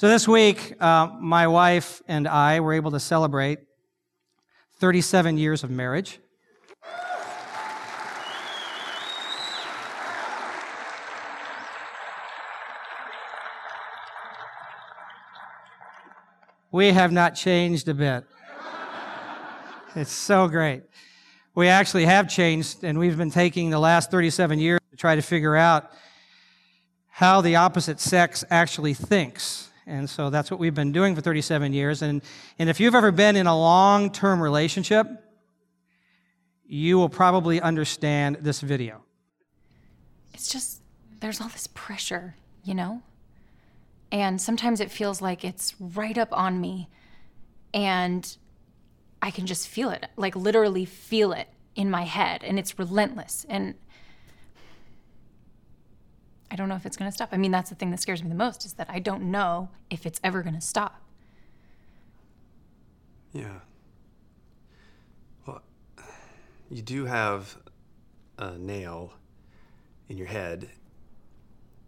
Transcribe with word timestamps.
So 0.00 0.06
this 0.06 0.28
week, 0.28 0.80
uh, 0.80 1.08
my 1.18 1.48
wife 1.48 2.02
and 2.06 2.28
I 2.28 2.60
were 2.60 2.72
able 2.72 2.92
to 2.92 3.00
celebrate 3.00 3.58
37 4.76 5.36
years 5.38 5.64
of 5.64 5.70
marriage. 5.70 6.20
We 16.70 16.92
have 16.92 17.10
not 17.10 17.34
changed 17.34 17.88
a 17.88 17.94
bit. 17.94 18.22
It's 19.96 20.12
so 20.12 20.46
great. 20.46 20.84
We 21.56 21.66
actually 21.66 22.04
have 22.04 22.28
changed, 22.28 22.84
and 22.84 23.00
we've 23.00 23.18
been 23.18 23.32
taking 23.32 23.70
the 23.70 23.80
last 23.80 24.12
37 24.12 24.60
years 24.60 24.78
to 24.92 24.96
try 24.96 25.16
to 25.16 25.22
figure 25.22 25.56
out 25.56 25.90
how 27.08 27.40
the 27.40 27.56
opposite 27.56 27.98
sex 27.98 28.44
actually 28.48 28.94
thinks. 28.94 29.67
And 29.88 30.08
so 30.08 30.28
that's 30.28 30.50
what 30.50 30.60
we've 30.60 30.74
been 30.74 30.92
doing 30.92 31.14
for 31.14 31.22
37 31.22 31.72
years. 31.72 32.02
And, 32.02 32.20
and 32.58 32.68
if 32.68 32.78
you've 32.78 32.94
ever 32.94 33.10
been 33.10 33.36
in 33.36 33.46
a 33.46 33.58
long 33.58 34.10
term 34.12 34.40
relationship, 34.40 35.06
you 36.66 36.98
will 36.98 37.08
probably 37.08 37.58
understand 37.60 38.38
this 38.42 38.60
video. 38.60 39.02
It's 40.34 40.50
just, 40.50 40.82
there's 41.20 41.40
all 41.40 41.48
this 41.48 41.66
pressure, 41.68 42.36
you 42.62 42.74
know? 42.74 43.02
And 44.12 44.40
sometimes 44.40 44.80
it 44.80 44.90
feels 44.90 45.22
like 45.22 45.42
it's 45.42 45.74
right 45.80 46.16
up 46.18 46.28
on 46.32 46.60
me. 46.60 46.90
And 47.72 48.36
I 49.22 49.30
can 49.30 49.46
just 49.46 49.68
feel 49.68 49.88
it, 49.88 50.06
like 50.16 50.36
literally 50.36 50.84
feel 50.84 51.32
it 51.32 51.48
in 51.74 51.90
my 51.90 52.02
head. 52.02 52.44
And 52.44 52.58
it's 52.58 52.78
relentless. 52.78 53.46
And 53.48 53.74
I 56.50 56.56
don't 56.56 56.68
know 56.68 56.76
if 56.76 56.86
it's 56.86 56.96
going 56.96 57.10
to 57.10 57.14
stop. 57.14 57.28
I 57.32 57.36
mean, 57.36 57.50
that's 57.50 57.70
the 57.70 57.76
thing 57.76 57.90
that 57.90 58.00
scares 58.00 58.22
me 58.22 58.28
the 58.28 58.34
most 58.34 58.64
is 58.64 58.74
that 58.74 58.88
I 58.88 58.98
don't 58.98 59.30
know 59.30 59.68
if 59.90 60.06
it's 60.06 60.20
ever 60.24 60.42
going 60.42 60.54
to 60.54 60.60
stop. 60.60 61.02
Yeah. 63.32 63.60
Well, 65.46 65.62
you 66.70 66.82
do 66.82 67.04
have 67.04 67.58
a 68.38 68.56
nail 68.56 69.12
in 70.08 70.16
your 70.16 70.26
head. 70.26 70.70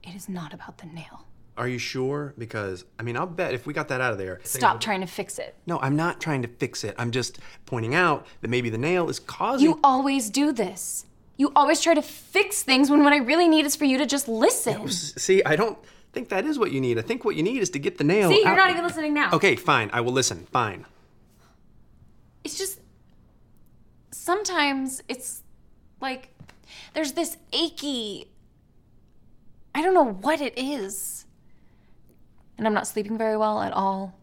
It 0.02 0.14
is 0.14 0.28
not 0.28 0.52
about 0.52 0.78
the 0.78 0.86
nail. 0.86 1.26
Are 1.56 1.68
you 1.68 1.78
sure? 1.78 2.34
Because, 2.38 2.84
I 2.98 3.02
mean, 3.02 3.16
I'll 3.16 3.26
bet 3.26 3.52
if 3.54 3.66
we 3.66 3.74
got 3.74 3.88
that 3.88 4.00
out 4.00 4.12
of 4.12 4.18
there. 4.18 4.40
Stop 4.44 4.80
trying 4.80 5.00
to 5.00 5.06
fix 5.06 5.38
it. 5.38 5.54
No, 5.66 5.78
I'm 5.80 5.96
not 5.96 6.20
trying 6.20 6.42
to 6.42 6.48
fix 6.48 6.84
it. 6.84 6.94
I'm 6.96 7.10
just 7.10 7.38
pointing 7.66 7.94
out 7.94 8.26
that 8.40 8.48
maybe 8.48 8.70
the 8.70 8.78
nail 8.78 9.10
is 9.10 9.18
causing. 9.18 9.68
You 9.68 9.80
always 9.84 10.30
do 10.30 10.52
this. 10.52 11.06
You 11.40 11.50
always 11.56 11.80
try 11.80 11.94
to 11.94 12.02
fix 12.02 12.62
things 12.62 12.90
when 12.90 13.02
what 13.02 13.14
I 13.14 13.16
really 13.16 13.48
need 13.48 13.64
is 13.64 13.74
for 13.74 13.86
you 13.86 13.96
to 13.96 14.04
just 14.04 14.28
listen. 14.28 14.86
See, 14.90 15.42
I 15.42 15.56
don't 15.56 15.78
think 16.12 16.28
that 16.28 16.44
is 16.44 16.58
what 16.58 16.70
you 16.70 16.82
need. 16.82 16.98
I 16.98 17.00
think 17.00 17.24
what 17.24 17.34
you 17.34 17.42
need 17.42 17.62
is 17.62 17.70
to 17.70 17.78
get 17.78 17.96
the 17.96 18.04
nail. 18.04 18.28
See, 18.28 18.40
you're 18.40 18.48
out- 18.48 18.56
not 18.58 18.70
even 18.70 18.84
listening 18.84 19.14
now. 19.14 19.30
Okay, 19.32 19.56
fine. 19.56 19.88
I 19.94 20.02
will 20.02 20.12
listen. 20.12 20.44
Fine. 20.52 20.84
It's 22.44 22.58
just 22.58 22.80
sometimes 24.10 25.02
it's 25.08 25.42
like 25.98 26.28
there's 26.92 27.12
this 27.12 27.38
achy 27.54 28.30
I 29.74 29.80
don't 29.80 29.94
know 29.94 30.12
what 30.12 30.42
it 30.42 30.58
is. 30.58 31.24
And 32.58 32.66
I'm 32.66 32.74
not 32.74 32.86
sleeping 32.86 33.16
very 33.16 33.38
well 33.38 33.62
at 33.62 33.72
all. 33.72 34.14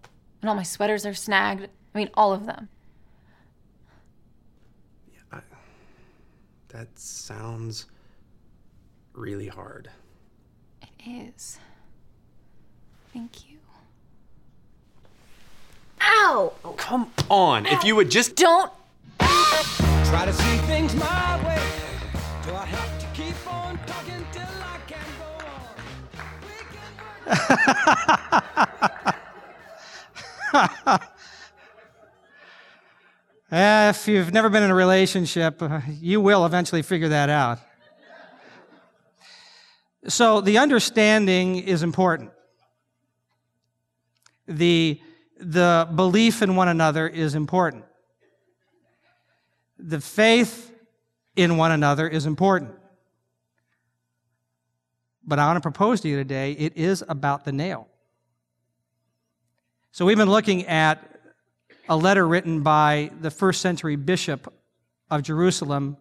And 0.44 0.50
all 0.52 0.56
my 0.56 0.62
sweaters 0.62 1.04
are 1.04 1.16
snagged. 1.16 1.64
I 1.96 1.98
mean, 1.98 2.12
all 2.14 2.32
of 2.32 2.46
them. 2.46 2.70
That 6.70 6.88
sounds 7.00 7.86
really 9.14 9.48
hard. 9.48 9.90
It 10.82 10.90
is. 11.36 11.60
Thank 13.14 13.50
you. 13.50 13.58
Ow! 16.02 16.54
Oh, 16.64 16.74
come 16.74 17.12
on. 17.30 17.66
If 17.66 17.84
you 17.84 17.96
would 17.96 18.12
just. 18.12 18.36
Don't. 18.36 18.72
Try 19.20 20.26
to 20.26 20.34
see 20.34 20.58
things 20.68 20.94
my 20.96 21.38
way. 21.46 21.62
Do 22.46 22.54
I 22.54 22.66
have 22.66 23.00
to 23.00 23.08
keep 23.14 23.36
on 23.52 23.78
talking 23.86 24.26
till 24.32 24.44
I 24.44 24.80
can 24.88 25.06
go 25.20 25.26
on? 30.94 31.00
Eh, 33.50 33.90
if 33.90 34.10
you've 34.10 34.34
never 34.34 34.50
been 34.50 34.64
in 34.64 34.72
a 34.72 34.76
relationship, 34.76 35.62
uh, 35.62 35.80
you 35.88 36.20
will 36.20 36.46
eventually 36.46 36.82
figure 36.82 37.08
that 37.08 37.30
out. 37.30 37.60
So 40.10 40.42
the 40.42 40.58
understanding 40.58 41.56
is 41.56 41.82
important. 41.82 42.32
The, 44.48 45.00
the 45.40 45.88
belief 45.96 46.42
in 46.42 46.58
one 46.58 46.68
another 46.68 47.08
is 47.08 47.36
important. 47.36 47.86
The 49.80 50.02
faith 50.02 50.70
in 51.38 51.56
one 51.56 51.72
another 51.72 52.06
is 52.06 52.26
important. 52.26 52.72
But 55.26 55.40
I 55.40 55.46
want 55.46 55.56
to 55.56 55.62
propose 55.62 56.02
to 56.02 56.10
you 56.10 56.18
today, 56.18 56.52
it 56.52 56.76
is 56.76 57.02
about 57.08 57.46
the 57.46 57.54
nail. 57.54 57.88
So 59.92 60.06
we've 60.06 60.18
been 60.18 60.30
looking 60.30 60.66
at 60.66 61.17
a 61.90 61.96
letter 61.96 62.28
written 62.28 62.62
by 62.62 63.12
the 63.22 63.32
first 63.32 63.62
century 63.62 63.96
bishop 63.96 64.54
of 65.10 65.22
Jerusalem 65.22 65.98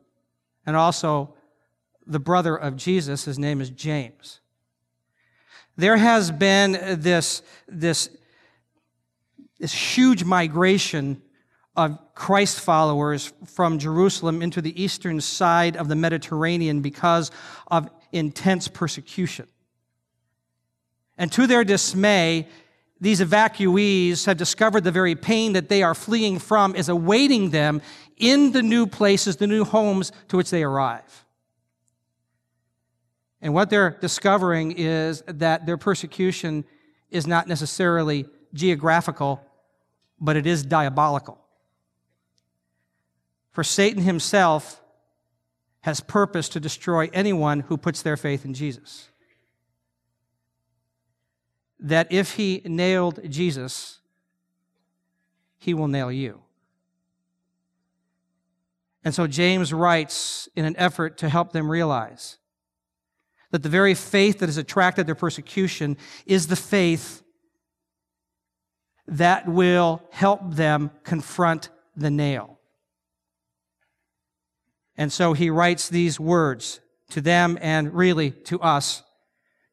and 0.64 0.76
also 0.76 1.34
the 2.06 2.18
brother 2.18 2.56
of 2.56 2.76
Jesus. 2.76 3.24
His 3.24 3.38
name 3.38 3.60
is 3.60 3.70
James. 3.70 4.40
There 5.76 5.96
has 5.96 6.30
been 6.30 6.72
this, 7.00 7.42
this, 7.68 8.08
this 9.58 9.72
huge 9.72 10.24
migration 10.24 11.22
of 11.76 11.98
Christ 12.14 12.60
followers 12.60 13.32
from 13.44 13.78
Jerusalem 13.78 14.40
into 14.40 14.62
the 14.62 14.82
eastern 14.82 15.20
side 15.20 15.76
of 15.76 15.88
the 15.88 15.94
Mediterranean 15.94 16.80
because 16.80 17.30
of 17.66 17.90
intense 18.12 18.66
persecution. 18.68 19.46
And 21.18 21.30
to 21.32 21.46
their 21.46 21.64
dismay, 21.64 22.48
these 23.00 23.20
evacuees 23.20 24.24
have 24.24 24.36
discovered 24.36 24.84
the 24.84 24.90
very 24.90 25.14
pain 25.14 25.52
that 25.52 25.68
they 25.68 25.82
are 25.82 25.94
fleeing 25.94 26.38
from 26.38 26.74
is 26.74 26.88
awaiting 26.88 27.50
them 27.50 27.82
in 28.16 28.52
the 28.52 28.62
new 28.62 28.86
places, 28.86 29.36
the 29.36 29.46
new 29.46 29.64
homes 29.64 30.12
to 30.28 30.36
which 30.36 30.50
they 30.50 30.62
arrive. 30.62 31.24
And 33.42 33.52
what 33.52 33.68
they're 33.68 33.90
discovering 33.90 34.72
is 34.72 35.22
that 35.26 35.66
their 35.66 35.76
persecution 35.76 36.64
is 37.10 37.26
not 37.26 37.46
necessarily 37.46 38.26
geographical, 38.54 39.42
but 40.18 40.36
it 40.36 40.46
is 40.46 40.64
diabolical. 40.64 41.38
For 43.52 43.62
Satan 43.62 44.02
himself 44.02 44.82
has 45.80 46.00
purpose 46.00 46.48
to 46.50 46.60
destroy 46.60 47.08
anyone 47.12 47.60
who 47.60 47.76
puts 47.76 48.02
their 48.02 48.16
faith 48.16 48.44
in 48.44 48.54
Jesus. 48.54 49.10
That 51.78 52.10
if 52.10 52.34
he 52.34 52.62
nailed 52.64 53.20
Jesus, 53.28 54.00
he 55.58 55.74
will 55.74 55.88
nail 55.88 56.10
you. 56.10 56.40
And 59.04 59.14
so 59.14 59.26
James 59.26 59.72
writes 59.72 60.48
in 60.56 60.64
an 60.64 60.76
effort 60.76 61.18
to 61.18 61.28
help 61.28 61.52
them 61.52 61.70
realize 61.70 62.38
that 63.52 63.62
the 63.62 63.68
very 63.68 63.94
faith 63.94 64.40
that 64.40 64.46
has 64.46 64.56
attracted 64.56 65.06
their 65.06 65.14
persecution 65.14 65.96
is 66.26 66.48
the 66.48 66.56
faith 66.56 67.22
that 69.06 69.48
will 69.48 70.02
help 70.10 70.54
them 70.54 70.90
confront 71.04 71.68
the 71.96 72.10
nail. 72.10 72.58
And 74.96 75.12
so 75.12 75.32
he 75.32 75.50
writes 75.50 75.88
these 75.88 76.18
words 76.18 76.80
to 77.10 77.20
them 77.20 77.58
and 77.60 77.94
really 77.94 78.30
to 78.30 78.60
us. 78.60 79.02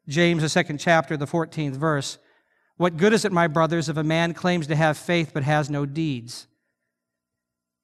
James, 0.08 0.42
the 0.42 0.50
second 0.50 0.80
chapter, 0.80 1.16
the 1.16 1.28
14th 1.28 1.76
verse. 1.76 2.18
What 2.78 2.98
good 2.98 3.14
is 3.14 3.24
it, 3.24 3.32
my 3.32 3.48
brothers, 3.48 3.90
if 3.90 3.98
a 3.98 4.04
man 4.04 4.34
claims 4.34 4.68
to 4.68 4.76
have 4.76 4.98
faith 4.98 5.32
but 5.34 5.44
has 5.44 5.70
no 5.70 5.86
deeds? 5.86 6.48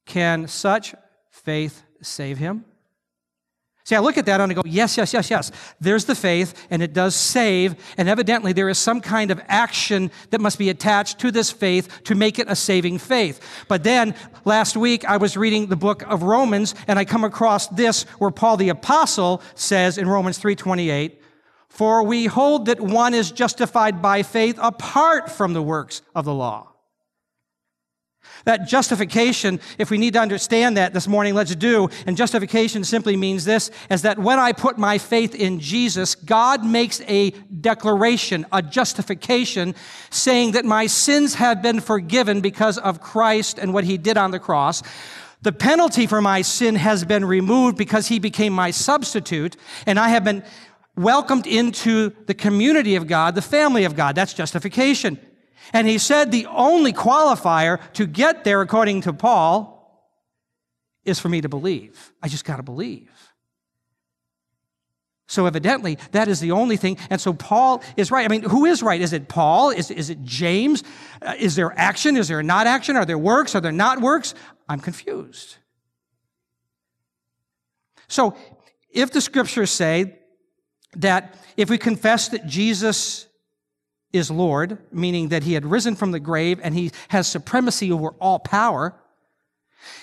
Can 0.06 0.48
such 0.48 0.95
faith 1.30 1.83
save 2.01 2.38
him? 2.39 2.66
See, 3.89 3.95
I 3.95 4.00
look 4.00 4.19
at 4.19 4.27
that 4.27 4.39
and 4.39 4.51
I 4.51 4.56
go, 4.56 4.62
yes, 4.66 4.98
yes, 4.98 5.13
yes, 5.13 5.31
yes. 5.31 5.51
There's 5.80 6.06
the 6.06 6.13
faith, 6.13 6.68
and 6.69 6.83
it 6.83 6.94
does 6.94 7.16
save, 7.16 7.74
and 7.98 8.07
evidently 8.07 8.54
there 8.54 8.69
is 8.69 8.77
some 8.77 9.01
kind 9.01 9.31
of 9.31 9.42
action 9.48 10.12
that 10.30 10.42
must 10.42 10.60
be 10.60 10.69
attached 10.69 11.18
to 11.19 11.31
this 11.31 11.50
faith 11.50 12.04
to 12.04 12.13
make 12.13 12.38
it 12.38 12.48
a 12.50 12.56
saving 12.56 13.00
faith. 13.00 13.42
But 13.68 13.83
then, 13.83 14.13
last 14.45 14.77
week, 14.77 15.06
I 15.06 15.18
was 15.18 15.36
reading 15.36 15.68
the 15.68 15.75
book 15.75 16.04
of 16.04 16.21
Romans, 16.21 16.75
and 16.88 17.00
I 17.00 17.06
come 17.06 17.24
across 17.24 17.68
this 17.69 18.04
where 18.19 18.30
Paul 18.30 18.57
the 18.57 18.69
Apostle 18.69 19.42
says 19.56 19.98
in 19.98 20.07
Romans 20.07 20.38
3.28, 20.38 21.19
For 21.69 22.04
we 22.04 22.25
hold 22.25 22.66
that 22.66 22.81
one 22.81 23.13
is 23.13 23.31
justified 23.31 24.01
by 24.01 24.24
faith 24.24 24.57
apart 24.62 25.31
from 25.31 25.54
the 25.54 25.62
works 25.62 26.01
of 26.16 26.25
the 26.25 26.33
law. 26.33 26.66
That 28.45 28.68
justification, 28.68 29.60
if 29.77 29.92
we 29.92 29.98
need 29.98 30.13
to 30.13 30.19
understand 30.19 30.77
that 30.77 30.94
this 30.94 31.07
morning, 31.07 31.33
let's 31.33 31.56
do. 31.56 31.89
And 32.06 32.16
justification 32.16 32.83
simply 32.83 33.18
means 33.18 33.44
this, 33.44 33.69
is 33.89 34.04
that 34.04 34.18
when 34.18 34.39
I 34.39 34.54
put 34.54 34.77
my 34.77 34.98
faith 34.98 35.36
in 35.36 35.60
Jesus, 35.60 36.16
God 36.16 36.66
makes 36.66 37.01
a 37.01 37.31
declaration, 37.31 38.45
a 38.51 38.62
justification, 38.62 39.75
saying 40.10 40.54
that 40.54 40.66
my 40.66 40.88
sins 40.88 41.36
have 41.36 41.62
been 41.62 41.81
forgiven 41.81 42.39
because 42.42 42.77
of 42.77 43.01
Christ 43.01 43.60
and 43.60 43.74
what 43.74 43.83
he 43.83 43.98
did 43.98 44.18
on 44.18 44.31
the 44.31 44.39
cross. 44.39 44.83
The 45.42 45.51
penalty 45.54 46.06
for 46.06 46.21
my 46.21 46.42
sin 46.42 46.75
has 46.75 47.06
been 47.06 47.24
removed 47.24 47.77
because 47.77 48.07
he 48.07 48.19
became 48.19 48.54
my 48.54 48.71
substitute, 48.71 49.56
and 49.86 49.98
I 50.00 50.10
have 50.10 50.24
been 50.24 50.44
welcomed 51.00 51.48
into 51.48 52.13
the 52.25 52.34
community 52.34 52.96
of 52.96 53.07
God, 53.07 53.34
the 53.34 53.42
family 53.42 53.86
of 53.86 53.96
God. 53.96 54.16
That's 54.16 54.34
justification. 54.34 55.18
And 55.72 55.88
he 55.88 55.98
said 55.98 56.31
the 56.31 56.46
only 56.48 56.94
qualifier 56.94 57.80
to 57.94 58.06
get 58.06 58.44
there, 58.44 58.62
according 58.62 59.01
to 59.01 59.13
Paul, 59.13 59.78
is 61.06 61.19
for 61.19 61.30
me 61.30 61.42
to 61.42 61.50
believe. 61.50 62.12
I 62.22 62.28
just 62.28 62.44
got 62.44 62.57
to 62.57 62.63
believe. 62.63 63.10
So 65.28 65.46
evidently, 65.46 65.98
that 66.12 66.28
is 66.28 66.40
the 66.40 66.51
only 66.51 66.75
thing. 66.75 66.98
And 67.10 67.22
so 67.22 67.34
Paul 67.34 67.84
is 67.95 68.12
right. 68.12 68.25
I 68.25 68.28
mean, 68.28 68.42
who 68.42 68.66
is 68.66 68.81
right? 68.81 69.00
Is 69.00 69.13
it 69.13 69.30
Paul? 69.30 69.69
Is, 69.69 69.92
is 69.92 70.10
it 70.10 70.24
James? 70.24 70.84
Uh, 71.22 71.36
is 71.38 71.56
there 71.56 71.72
action? 71.78 72.18
Is 72.18 72.28
there 72.28 72.44
not 72.44 72.68
action? 72.68 72.98
Are 72.98 73.06
there 73.06 73.18
works? 73.18 73.56
Are 73.56 73.62
there 73.62 73.72
not 73.72 74.02
works? 74.02 74.34
I'm 74.68 74.80
confused. 74.80 75.57
So 78.07 78.36
if 78.90 79.12
the 79.12 79.22
scriptures 79.22 79.69
say 79.69 80.19
that 80.97 81.36
if 81.57 81.69
we 81.69 81.77
confess 81.77 82.30
that 82.30 82.47
Jesus 82.47 83.27
is 84.12 84.31
Lord, 84.31 84.77
meaning 84.91 85.30
that 85.30 85.44
he 85.44 85.53
had 85.53 85.65
risen 85.65 85.95
from 85.95 86.12
the 86.12 86.19
grave 86.19 86.59
and 86.63 86.74
he 86.74 86.91
has 87.09 87.27
supremacy 87.27 87.91
over 87.91 88.09
all 88.19 88.39
power. 88.39 88.95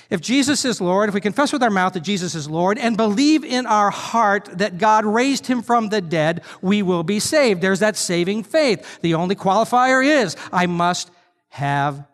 If 0.08 0.20
Jesus 0.20 0.64
is 0.64 0.80
Lord, 0.80 1.08
if 1.08 1.14
we 1.14 1.20
confess 1.20 1.52
with 1.52 1.62
our 1.62 1.70
mouth 1.70 1.92
that 1.94 2.00
Jesus 2.00 2.34
is 2.34 2.48
Lord 2.48 2.78
and 2.78 2.96
believe 2.96 3.44
in 3.44 3.66
our 3.66 3.90
heart 3.90 4.48
that 4.58 4.78
God 4.78 5.04
raised 5.04 5.46
him 5.46 5.60
from 5.60 5.88
the 5.88 6.00
dead, 6.00 6.42
we 6.62 6.82
will 6.82 7.02
be 7.02 7.18
saved. 7.18 7.60
There's 7.60 7.80
that 7.80 7.96
saving 7.96 8.44
faith. 8.44 9.00
The 9.02 9.14
only 9.14 9.34
qualifier 9.34 10.04
is 10.04 10.36
I 10.52 10.66
must 10.66 11.10
have 11.48 12.06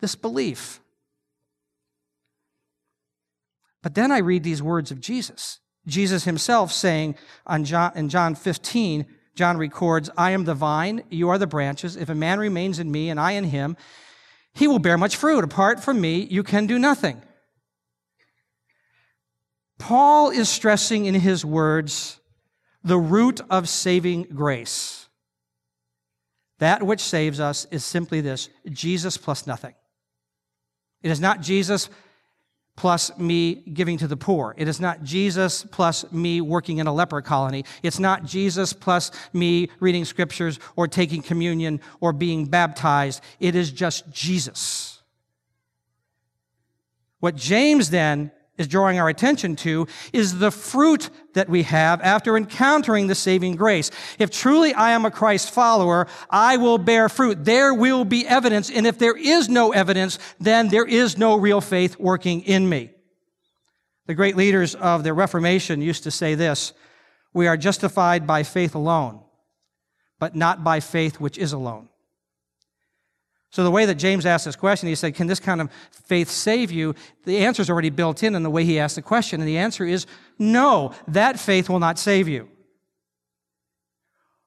this 0.00 0.14
belief. 0.14 0.80
But 3.82 3.94
then 3.94 4.10
I 4.10 4.18
read 4.18 4.42
these 4.42 4.62
words 4.62 4.90
of 4.90 5.00
Jesus. 5.00 5.60
Jesus 5.86 6.24
himself 6.24 6.72
saying 6.72 7.16
on 7.46 7.64
John, 7.64 7.92
in 7.94 8.08
John 8.08 8.34
15, 8.34 9.06
John 9.34 9.56
records, 9.56 10.10
I 10.16 10.32
am 10.32 10.44
the 10.44 10.54
vine, 10.54 11.02
you 11.10 11.28
are 11.30 11.38
the 11.38 11.46
branches. 11.46 11.96
If 11.96 12.08
a 12.08 12.14
man 12.14 12.38
remains 12.38 12.78
in 12.78 12.90
me 12.90 13.10
and 13.10 13.18
I 13.18 13.32
in 13.32 13.44
him, 13.44 13.76
he 14.52 14.66
will 14.66 14.78
bear 14.78 14.98
much 14.98 15.16
fruit. 15.16 15.44
Apart 15.44 15.80
from 15.80 16.00
me, 16.00 16.20
you 16.22 16.42
can 16.42 16.66
do 16.66 16.78
nothing. 16.78 17.22
Paul 19.78 20.30
is 20.30 20.48
stressing 20.48 21.06
in 21.06 21.14
his 21.14 21.44
words 21.44 22.20
the 22.84 22.98
root 22.98 23.40
of 23.48 23.68
saving 23.68 24.24
grace. 24.24 25.08
That 26.58 26.82
which 26.82 27.00
saves 27.00 27.40
us 27.40 27.66
is 27.70 27.84
simply 27.84 28.20
this 28.20 28.50
Jesus 28.70 29.16
plus 29.16 29.46
nothing. 29.46 29.74
It 31.02 31.10
is 31.10 31.20
not 31.20 31.40
Jesus 31.40 31.88
plus 32.80 33.14
me 33.18 33.56
giving 33.74 33.98
to 33.98 34.08
the 34.08 34.16
poor. 34.16 34.54
It 34.56 34.66
is 34.66 34.80
not 34.80 35.04
Jesus 35.04 35.64
plus 35.64 36.10
me 36.10 36.40
working 36.40 36.78
in 36.78 36.86
a 36.86 36.92
leper 36.94 37.20
colony. 37.20 37.66
It's 37.82 37.98
not 37.98 38.24
Jesus 38.24 38.72
plus 38.72 39.10
me 39.34 39.68
reading 39.80 40.06
scriptures 40.06 40.58
or 40.76 40.88
taking 40.88 41.20
communion 41.20 41.82
or 42.00 42.14
being 42.14 42.46
baptized. 42.46 43.22
It 43.38 43.54
is 43.54 43.70
just 43.70 44.10
Jesus. 44.10 45.02
What 47.18 47.36
James 47.36 47.90
then 47.90 48.32
is 48.60 48.68
drawing 48.68 49.00
our 49.00 49.08
attention 49.08 49.56
to 49.56 49.88
is 50.12 50.38
the 50.38 50.50
fruit 50.50 51.08
that 51.32 51.48
we 51.48 51.62
have 51.62 52.00
after 52.02 52.36
encountering 52.36 53.06
the 53.06 53.14
saving 53.14 53.56
grace. 53.56 53.90
If 54.18 54.30
truly 54.30 54.74
I 54.74 54.90
am 54.90 55.06
a 55.06 55.10
Christ 55.10 55.50
follower, 55.50 56.06
I 56.28 56.58
will 56.58 56.76
bear 56.76 57.08
fruit. 57.08 57.44
There 57.44 57.72
will 57.72 58.04
be 58.04 58.26
evidence. 58.26 58.70
And 58.70 58.86
if 58.86 58.98
there 58.98 59.16
is 59.16 59.48
no 59.48 59.72
evidence, 59.72 60.18
then 60.38 60.68
there 60.68 60.84
is 60.84 61.16
no 61.16 61.36
real 61.36 61.62
faith 61.62 61.98
working 61.98 62.42
in 62.42 62.68
me. 62.68 62.90
The 64.06 64.14
great 64.14 64.36
leaders 64.36 64.74
of 64.74 65.04
the 65.04 65.14
Reformation 65.14 65.80
used 65.80 66.02
to 66.04 66.10
say 66.10 66.34
this, 66.34 66.74
we 67.32 67.46
are 67.46 67.56
justified 67.56 68.26
by 68.26 68.42
faith 68.42 68.74
alone, 68.74 69.22
but 70.18 70.36
not 70.36 70.62
by 70.62 70.80
faith 70.80 71.18
which 71.18 71.38
is 71.38 71.54
alone. 71.54 71.88
So, 73.52 73.64
the 73.64 73.70
way 73.70 73.84
that 73.84 73.96
James 73.96 74.26
asked 74.26 74.44
this 74.44 74.54
question, 74.54 74.88
he 74.88 74.94
said, 74.94 75.14
Can 75.14 75.26
this 75.26 75.40
kind 75.40 75.60
of 75.60 75.70
faith 75.90 76.30
save 76.30 76.70
you? 76.70 76.94
The 77.24 77.38
answer 77.38 77.62
is 77.62 77.70
already 77.70 77.90
built 77.90 78.22
in 78.22 78.36
in 78.36 78.44
the 78.44 78.50
way 78.50 78.64
he 78.64 78.78
asked 78.78 78.94
the 78.94 79.02
question. 79.02 79.40
And 79.40 79.48
the 79.48 79.58
answer 79.58 79.84
is 79.84 80.06
no, 80.38 80.92
that 81.08 81.38
faith 81.38 81.68
will 81.68 81.80
not 81.80 81.98
save 81.98 82.28
you. 82.28 82.48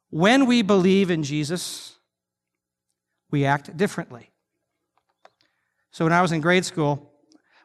When 0.09 0.45
we 0.45 0.61
believe 0.61 1.11
in 1.11 1.23
Jesus, 1.23 1.97
we 3.29 3.45
act 3.45 3.75
differently. 3.75 4.31
So, 5.91 6.05
when 6.05 6.13
I 6.13 6.21
was 6.21 6.31
in 6.31 6.39
grade 6.39 6.63
school, 6.63 7.11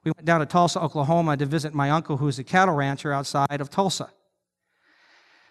we 0.03 0.11
went 0.17 0.25
down 0.25 0.41
to 0.41 0.47
Tulsa, 0.47 0.81
Oklahoma 0.81 1.37
to 1.37 1.47
visit 1.47 1.73
my 1.73 1.91
uncle, 1.91 2.17
who's 2.17 2.41
a 2.41 2.45
cattle 2.45 2.75
rancher 2.75 3.13
outside 3.13 3.61
of 3.61 3.71
Tulsa. 3.71 4.11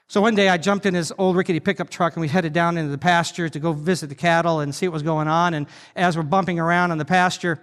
So 0.10 0.22
one 0.22 0.36
day 0.36 0.48
I 0.48 0.58
jumped 0.58 0.86
in 0.86 0.94
his 0.94 1.12
old 1.18 1.36
rickety 1.36 1.60
pickup 1.60 1.90
truck 1.90 2.16
and 2.16 2.22
we 2.22 2.30
headed 2.30 2.54
down 2.54 2.78
into 2.78 2.90
the 2.90 2.98
pasture 2.98 3.50
to 3.50 3.60
go 3.60 3.74
visit 3.74 4.08
the 4.08 4.16
cattle 4.16 4.62
and 4.62 4.74
see 4.74 4.88
what 4.88 4.94
was 4.94 5.04
going 5.04 5.28
on. 5.28 5.54
And 5.54 5.68
as 5.98 6.16
we're 6.16 6.24
bumping 6.24 6.60
around 6.60 6.92
in 6.92 6.98
the 6.98 7.06
pasture, 7.06 7.62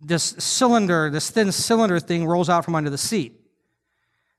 this 0.00 0.34
cylinder, 0.38 1.08
this 1.08 1.30
thin 1.30 1.52
cylinder 1.52 2.00
thing 2.00 2.26
rolls 2.26 2.48
out 2.48 2.64
from 2.64 2.74
under 2.74 2.90
the 2.90 2.98
seat. 2.98 3.38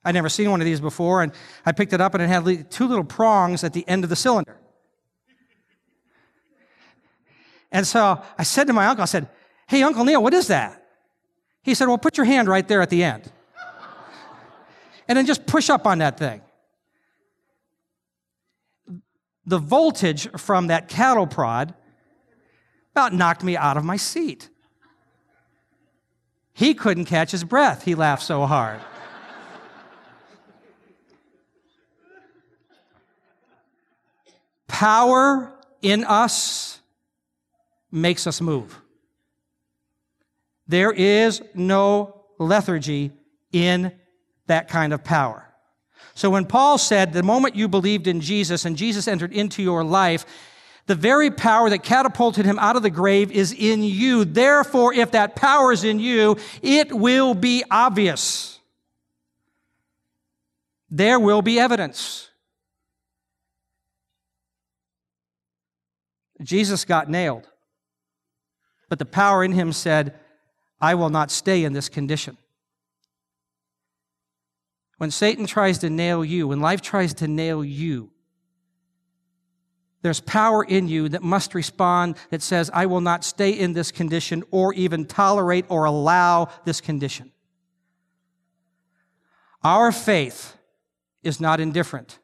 I'd 0.04 0.16
never 0.16 0.28
seen 0.28 0.52
one 0.52 0.60
of 0.60 0.66
these 0.66 0.82
before, 0.82 1.24
and 1.24 1.32
I 1.66 1.72
picked 1.72 1.94
it 1.94 2.02
up 2.02 2.14
and 2.14 2.22
it 2.22 2.28
had 2.28 2.70
two 2.70 2.88
little 2.88 3.06
prongs 3.06 3.64
at 3.64 3.72
the 3.72 3.88
end 3.88 4.04
of 4.04 4.10
the 4.10 4.18
cylinder. 4.18 4.60
And 7.72 7.88
so 7.88 8.22
I 8.38 8.44
said 8.44 8.68
to 8.68 8.74
my 8.74 8.86
uncle, 8.86 9.04
I 9.04 9.06
said, 9.06 9.30
Hey, 9.68 9.82
Uncle 9.82 10.04
Neil, 10.04 10.22
what 10.22 10.34
is 10.34 10.48
that? 10.48 10.86
He 11.64 11.74
said, 11.74 11.88
Well, 11.88 11.98
put 11.98 12.18
your 12.18 12.26
hand 12.26 12.50
right 12.50 12.68
there 12.68 12.82
at 12.82 12.90
the 12.90 13.02
end. 13.02 13.32
and 15.08 15.18
then 15.18 15.26
just 15.26 15.46
push 15.46 15.70
up 15.70 15.88
on 15.88 16.00
that 16.00 16.20
thing 16.20 16.42
the 19.46 19.58
voltage 19.58 20.30
from 20.38 20.68
that 20.68 20.88
cattle 20.88 21.28
prod 21.28 21.74
about 22.92 23.14
knocked 23.14 23.44
me 23.44 23.58
out 23.58 23.78
of 23.78 23.84
my 23.84 23.98
seat. 23.98 24.50
He 26.54 26.74
couldn't 26.74 27.06
catch 27.06 27.32
his 27.32 27.44
breath. 27.44 27.84
He 27.84 27.96
laughed 27.96 28.24
so 28.24 28.46
hard. 28.46 28.80
Power 34.68 35.54
in 35.82 36.04
us 36.04 36.80
makes 37.92 38.26
us 38.28 38.42
move. 38.42 38.80
There 40.68 40.92
is 40.92 41.42
no 41.54 42.26
lethargy 42.40 43.12
in 43.52 43.92
that 44.48 44.68
kind 44.68 44.94
of 44.94 45.04
power. 45.04 45.53
So 46.16 46.30
when 46.30 46.46
Paul 46.46 46.78
said, 46.78 47.12
the 47.14 47.24
moment 47.24 47.56
you 47.56 47.68
believed 47.68 48.08
in 48.08 48.22
Jesus 48.22 48.66
and 48.66 48.78
Jesus 48.78 49.08
entered 49.08 49.34
into 49.34 49.64
your 49.64 49.84
life, 49.84 50.26
the 50.86 50.96
very 50.96 51.32
power 51.32 51.70
that 51.70 51.84
catapulted 51.84 52.46
him 52.46 52.60
out 52.60 52.76
of 52.76 52.84
the 52.84 52.90
grave 52.90 53.32
is 53.32 53.54
in 53.54 53.84
you. 53.84 54.26
Therefore, 54.26 54.94
if 54.94 55.12
that 55.12 55.36
power 55.36 55.72
is 55.72 55.84
in 55.84 56.00
you, 56.00 56.38
it 56.62 56.92
will 56.92 57.34
be 57.34 57.64
obvious. 57.72 58.60
There 60.90 61.20
will 61.20 61.42
be 61.42 61.60
evidence. 61.60 62.30
Jesus 66.42 66.84
got 66.84 67.10
nailed, 67.10 67.48
but 68.90 69.00
the 69.00 69.06
power 69.06 69.44
in 69.44 69.54
him 69.54 69.72
said, 69.72 70.20
I 70.82 70.96
will 70.96 71.10
not 71.10 71.32
stay 71.32 71.64
in 71.64 71.72
this 71.72 71.88
condition. 71.88 72.38
When 75.04 75.12
Satan 75.12 75.46
tries 75.46 75.80
to 75.80 75.90
nail 75.90 76.24
you, 76.24 76.48
when 76.48 76.62
life 76.62 76.82
tries 76.82 77.14
to 77.16 77.28
nail 77.28 77.62
you, 77.62 78.10
there's 80.02 80.22
power 80.22 80.64
in 80.64 80.88
you 80.88 81.10
that 81.10 81.22
must 81.22 81.54
respond 81.54 82.16
that 82.30 82.42
says, 82.42 82.72
I 82.74 82.86
will 82.86 83.02
not 83.02 83.26
stay 83.26 83.52
in 83.52 83.74
this 83.74 83.92
condition 83.92 84.46
or 84.50 84.74
even 84.76 85.04
tolerate 85.04 85.66
or 85.68 85.84
allow 85.84 86.48
this 86.64 86.80
condition. 86.80 87.34
Our 89.62 89.92
faith 89.92 90.56
is 91.22 91.42
not 91.42 91.60
indifferent, 91.60 92.20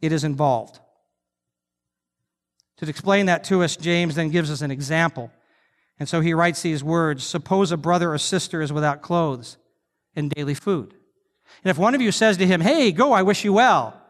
it 0.00 0.12
is 0.12 0.22
involved. 0.22 0.78
To 2.76 2.88
explain 2.88 3.26
that 3.26 3.42
to 3.42 3.64
us, 3.64 3.74
James 3.74 4.14
then 4.14 4.28
gives 4.28 4.52
us 4.52 4.60
an 4.60 4.70
example. 4.70 5.32
And 5.98 6.08
so 6.08 6.20
he 6.20 6.32
writes 6.32 6.62
these 6.62 6.84
words 6.84 7.24
Suppose 7.24 7.72
a 7.72 7.76
brother 7.76 8.12
or 8.12 8.18
sister 8.18 8.62
is 8.62 8.72
without 8.72 9.02
clothes 9.02 9.56
and 10.14 10.30
daily 10.30 10.54
food. 10.54 10.94
And 11.64 11.70
if 11.70 11.78
one 11.78 11.94
of 11.94 12.00
you 12.00 12.12
says 12.12 12.36
to 12.38 12.46
him, 12.46 12.60
Hey, 12.60 12.92
go, 12.92 13.12
I 13.12 13.22
wish 13.22 13.44
you 13.44 13.52
well, 13.52 14.00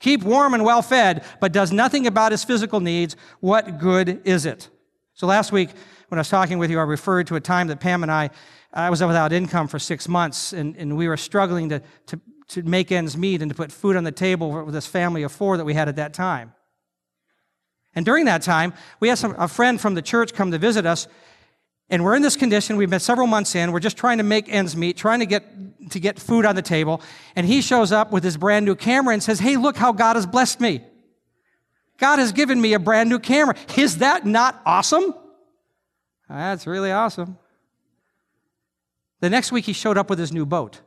keep 0.00 0.22
warm 0.22 0.54
and 0.54 0.64
well 0.64 0.82
fed, 0.82 1.24
but 1.40 1.52
does 1.52 1.72
nothing 1.72 2.06
about 2.06 2.32
his 2.32 2.44
physical 2.44 2.80
needs, 2.80 3.16
what 3.40 3.78
good 3.78 4.20
is 4.24 4.46
it? 4.46 4.68
So 5.14 5.26
last 5.26 5.50
week, 5.52 5.70
when 6.08 6.18
I 6.18 6.20
was 6.20 6.28
talking 6.28 6.58
with 6.58 6.70
you, 6.70 6.78
I 6.78 6.84
referred 6.84 7.26
to 7.26 7.36
a 7.36 7.40
time 7.40 7.68
that 7.68 7.80
Pam 7.80 8.02
and 8.02 8.10
I, 8.10 8.30
I 8.72 8.90
was 8.90 9.02
without 9.02 9.32
income 9.32 9.68
for 9.68 9.78
six 9.78 10.08
months, 10.08 10.52
and, 10.52 10.76
and 10.76 10.96
we 10.96 11.08
were 11.08 11.16
struggling 11.16 11.68
to, 11.70 11.82
to, 12.06 12.20
to 12.48 12.62
make 12.62 12.92
ends 12.92 13.16
meet 13.16 13.42
and 13.42 13.50
to 13.50 13.54
put 13.54 13.72
food 13.72 13.96
on 13.96 14.04
the 14.04 14.12
table 14.12 14.52
for 14.52 14.70
this 14.70 14.86
family 14.86 15.22
of 15.22 15.32
four 15.32 15.56
that 15.56 15.64
we 15.64 15.74
had 15.74 15.88
at 15.88 15.96
that 15.96 16.14
time. 16.14 16.54
And 17.94 18.04
during 18.04 18.26
that 18.26 18.42
time, 18.42 18.74
we 19.00 19.08
had 19.08 19.18
some, 19.18 19.34
a 19.38 19.48
friend 19.48 19.80
from 19.80 19.94
the 19.94 20.02
church 20.02 20.32
come 20.32 20.50
to 20.52 20.58
visit 20.58 20.86
us, 20.86 21.08
and 21.90 22.04
we're 22.04 22.14
in 22.14 22.22
this 22.22 22.36
condition. 22.36 22.76
We've 22.76 22.90
been 22.90 23.00
several 23.00 23.26
months 23.26 23.54
in. 23.54 23.72
We're 23.72 23.80
just 23.80 23.96
trying 23.96 24.18
to 24.18 24.24
make 24.24 24.48
ends 24.48 24.76
meet, 24.76 24.96
trying 24.96 25.20
to 25.20 25.26
get, 25.26 25.44
to 25.90 26.00
get 26.00 26.18
food 26.18 26.44
on 26.44 26.56
the 26.56 26.62
table. 26.62 27.02
And 27.36 27.46
he 27.46 27.60
shows 27.60 27.92
up 27.92 28.12
with 28.12 28.24
his 28.24 28.36
brand 28.36 28.66
new 28.66 28.74
camera 28.74 29.12
and 29.12 29.22
says, 29.22 29.38
Hey, 29.38 29.56
look 29.56 29.76
how 29.76 29.92
God 29.92 30.16
has 30.16 30.26
blessed 30.26 30.60
me. 30.60 30.82
God 31.98 32.18
has 32.18 32.32
given 32.32 32.60
me 32.60 32.74
a 32.74 32.78
brand 32.78 33.08
new 33.08 33.18
camera. 33.18 33.54
Is 33.76 33.98
that 33.98 34.24
not 34.24 34.60
awesome? 34.64 35.14
That's 36.28 36.66
really 36.66 36.92
awesome. 36.92 37.38
The 39.20 39.30
next 39.30 39.50
week, 39.50 39.64
he 39.64 39.72
showed 39.72 39.98
up 39.98 40.08
with 40.08 40.18
his 40.18 40.32
new 40.32 40.46
boat. 40.46 40.80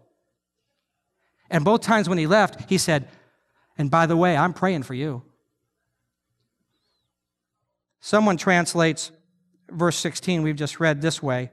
And 1.49 1.65
both 1.65 1.81
times 1.81 2.07
when 2.07 2.17
he 2.17 2.27
left, 2.27 2.69
he 2.69 2.77
said, 2.77 3.09
And 3.77 3.91
by 3.91 4.05
the 4.05 4.15
way, 4.15 4.37
I'm 4.37 4.53
praying 4.53 4.83
for 4.83 4.93
you. 4.93 5.23
Someone 7.99 8.37
translates 8.37 9.11
verse 9.69 9.97
16 9.97 10.41
we've 10.43 10.55
just 10.55 10.79
read 10.79 11.01
this 11.01 11.21
way. 11.21 11.51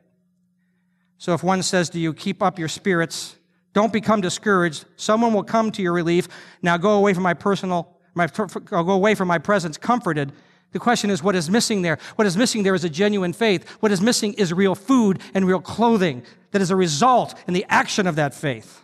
So 1.18 1.34
if 1.34 1.42
one 1.42 1.62
says 1.62 1.90
to 1.90 1.98
you, 1.98 2.14
Keep 2.14 2.42
up 2.42 2.58
your 2.58 2.68
spirits, 2.68 3.36
don't 3.78 3.92
become 3.92 4.20
discouraged, 4.20 4.86
someone 4.96 5.32
will 5.32 5.44
come 5.44 5.70
to 5.70 5.82
your 5.82 5.92
relief. 5.92 6.26
Now 6.62 6.76
go 6.76 6.94
away 6.94 7.14
from 7.14 7.22
my 7.22 7.34
personal, 7.34 7.96
my, 8.12 8.28
I'll 8.72 8.82
go 8.82 8.90
away 8.90 9.14
from 9.14 9.28
my 9.28 9.38
presence 9.38 9.78
comforted. 9.78 10.32
The 10.72 10.80
question 10.80 11.10
is, 11.10 11.22
what 11.22 11.36
is 11.36 11.48
missing 11.48 11.82
there? 11.82 11.98
What 12.16 12.26
is 12.26 12.36
missing 12.36 12.64
there 12.64 12.74
is 12.74 12.82
a 12.82 12.90
genuine 12.90 13.32
faith. 13.32 13.68
What 13.78 13.92
is 13.92 14.00
missing 14.00 14.32
is 14.32 14.52
real 14.52 14.74
food 14.74 15.20
and 15.32 15.46
real 15.46 15.60
clothing 15.60 16.24
that 16.50 16.60
is 16.60 16.72
a 16.72 16.74
result 16.76 17.36
in 17.46 17.54
the 17.54 17.64
action 17.68 18.08
of 18.08 18.16
that 18.16 18.34
faith. 18.34 18.80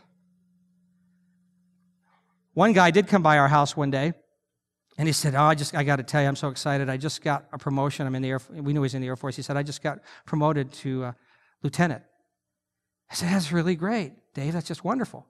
One 2.53 2.73
guy 2.73 2.93
did 2.93 3.09
come 3.09 3.21
by 3.21 3.39
our 3.39 3.49
house 3.49 3.77
one 3.77 3.91
day, 3.91 4.13
and 4.97 5.09
he 5.09 5.13
said, 5.13 5.35
"Oh, 5.35 5.43
I 5.43 5.57
just 5.57 5.75
I 5.75 5.83
got 5.83 5.97
to 5.97 6.05
tell 6.05 6.23
you, 6.23 6.29
I'm 6.29 6.37
so 6.37 6.51
excited. 6.51 6.89
I 6.89 6.99
just 6.99 7.21
got 7.21 7.47
a 7.53 7.59
promotion. 7.59 8.07
I'm 8.07 8.15
in 8.15 8.23
the 8.23 8.31
Air. 8.31 8.41
We 8.49 8.73
knew 8.73 8.79
he 8.79 8.83
was 8.83 8.95
in 8.95 9.03
the 9.03 9.09
Air 9.09 9.17
Force. 9.17 9.35
He 9.35 9.43
said, 9.43 9.57
I 9.57 9.65
just 9.65 9.83
got 9.83 9.99
promoted 10.25 10.73
to 10.85 11.07
uh, 11.07 11.13
lieutenant. 11.65 12.05
I 13.11 13.15
said, 13.15 13.31
That's 13.31 13.51
really 13.51 13.75
great, 13.75 14.13
Dave. 14.35 14.53
That's 14.53 14.69
just 14.69 14.85
wonderful. 14.85 15.26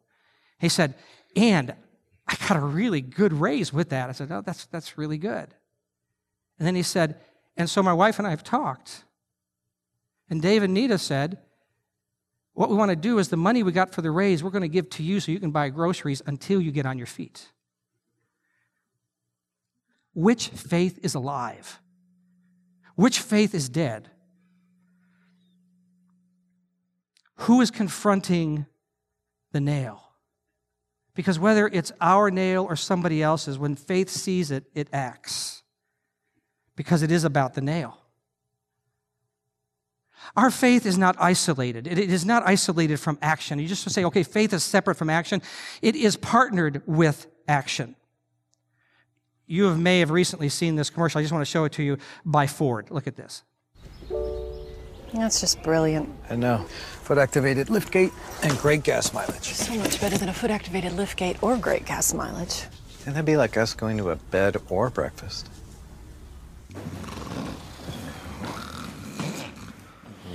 He 0.58 0.68
said, 0.68 0.94
and 1.36 1.74
I 2.26 2.36
got 2.48 2.56
a 2.56 2.60
really 2.60 3.00
good 3.00 3.32
raise 3.32 3.72
with 3.72 3.90
that. 3.90 4.08
I 4.08 4.12
said, 4.12 4.32
Oh, 4.32 4.42
that's 4.44 4.66
that's 4.66 4.98
really 4.98 5.18
good. 5.18 5.54
And 6.58 6.66
then 6.66 6.74
he 6.74 6.82
said, 6.82 7.20
and 7.56 7.68
so 7.68 7.82
my 7.82 7.92
wife 7.92 8.18
and 8.18 8.26
I 8.26 8.30
have 8.30 8.44
talked. 8.44 9.04
And 10.30 10.40
Dave 10.40 10.62
and 10.62 10.74
Nita 10.74 10.98
said, 10.98 11.38
what 12.54 12.70
we 12.70 12.76
want 12.76 12.90
to 12.90 12.96
do 12.96 13.18
is 13.18 13.28
the 13.28 13.36
money 13.36 13.62
we 13.62 13.72
got 13.72 13.92
for 13.92 14.00
the 14.00 14.12
raise, 14.12 14.42
we're 14.42 14.50
going 14.50 14.62
to 14.62 14.68
give 14.68 14.88
to 14.90 15.02
you 15.02 15.18
so 15.20 15.32
you 15.32 15.40
can 15.40 15.50
buy 15.50 15.68
groceries 15.68 16.22
until 16.24 16.60
you 16.60 16.70
get 16.70 16.86
on 16.86 16.98
your 16.98 17.06
feet. 17.06 17.48
Which 20.14 20.48
faith 20.48 21.00
is 21.02 21.16
alive? 21.16 21.80
Which 22.94 23.18
faith 23.18 23.54
is 23.54 23.68
dead? 23.68 24.08
Who 27.38 27.60
is 27.60 27.72
confronting 27.72 28.66
the 29.54 29.60
nail? 29.60 30.02
Because 31.14 31.38
whether 31.38 31.68
it's 31.68 31.92
our 32.00 32.30
nail 32.30 32.66
or 32.68 32.76
somebody 32.76 33.22
else's, 33.22 33.56
when 33.56 33.76
faith 33.76 34.10
sees 34.10 34.50
it, 34.50 34.64
it 34.74 34.88
acts. 34.92 35.62
Because 36.76 37.02
it 37.02 37.10
is 37.10 37.24
about 37.24 37.54
the 37.54 37.60
nail. 37.62 37.98
Our 40.36 40.50
faith 40.50 40.86
is 40.86 40.98
not 40.98 41.16
isolated. 41.20 41.86
It 41.86 41.98
is 41.98 42.24
not 42.24 42.42
isolated 42.44 42.98
from 42.98 43.18
action. 43.22 43.58
You 43.58 43.68
just 43.68 43.88
say, 43.90 44.04
okay, 44.04 44.24
faith 44.24 44.52
is 44.52 44.64
separate 44.64 44.96
from 44.96 45.08
action. 45.08 45.40
It 45.80 45.94
is 45.94 46.16
partnered 46.16 46.82
with 46.86 47.26
action. 47.46 47.94
You 49.46 49.74
may 49.76 50.00
have 50.00 50.10
recently 50.10 50.48
seen 50.48 50.74
this 50.74 50.90
commercial. 50.90 51.20
I 51.20 51.22
just 51.22 51.32
want 51.32 51.46
to 51.46 51.50
show 51.50 51.64
it 51.64 51.72
to 51.72 51.82
you 51.82 51.98
by 52.24 52.46
Ford. 52.46 52.90
Look 52.90 53.06
at 53.06 53.16
this. 53.16 53.44
That's 55.14 55.40
just 55.40 55.62
brilliant. 55.62 56.10
I 56.28 56.36
know. 56.36 56.64
Foot 57.04 57.18
activated 57.18 57.68
liftgate 57.68 58.12
and 58.42 58.58
great 58.58 58.82
gas 58.82 59.12
mileage. 59.12 59.52
So 59.52 59.74
much 59.74 60.00
better 60.00 60.18
than 60.18 60.28
a 60.28 60.32
foot 60.32 60.50
activated 60.50 60.92
liftgate 60.92 61.40
or 61.42 61.56
great 61.56 61.86
gas 61.86 62.12
mileage. 62.12 62.64
And 63.06 63.14
that'd 63.14 63.24
be 63.24 63.36
like 63.36 63.56
us 63.56 63.74
going 63.74 63.96
to 63.98 64.10
a 64.10 64.16
bed 64.16 64.56
or 64.68 64.90
breakfast. 64.90 65.48
I'm 66.74 66.82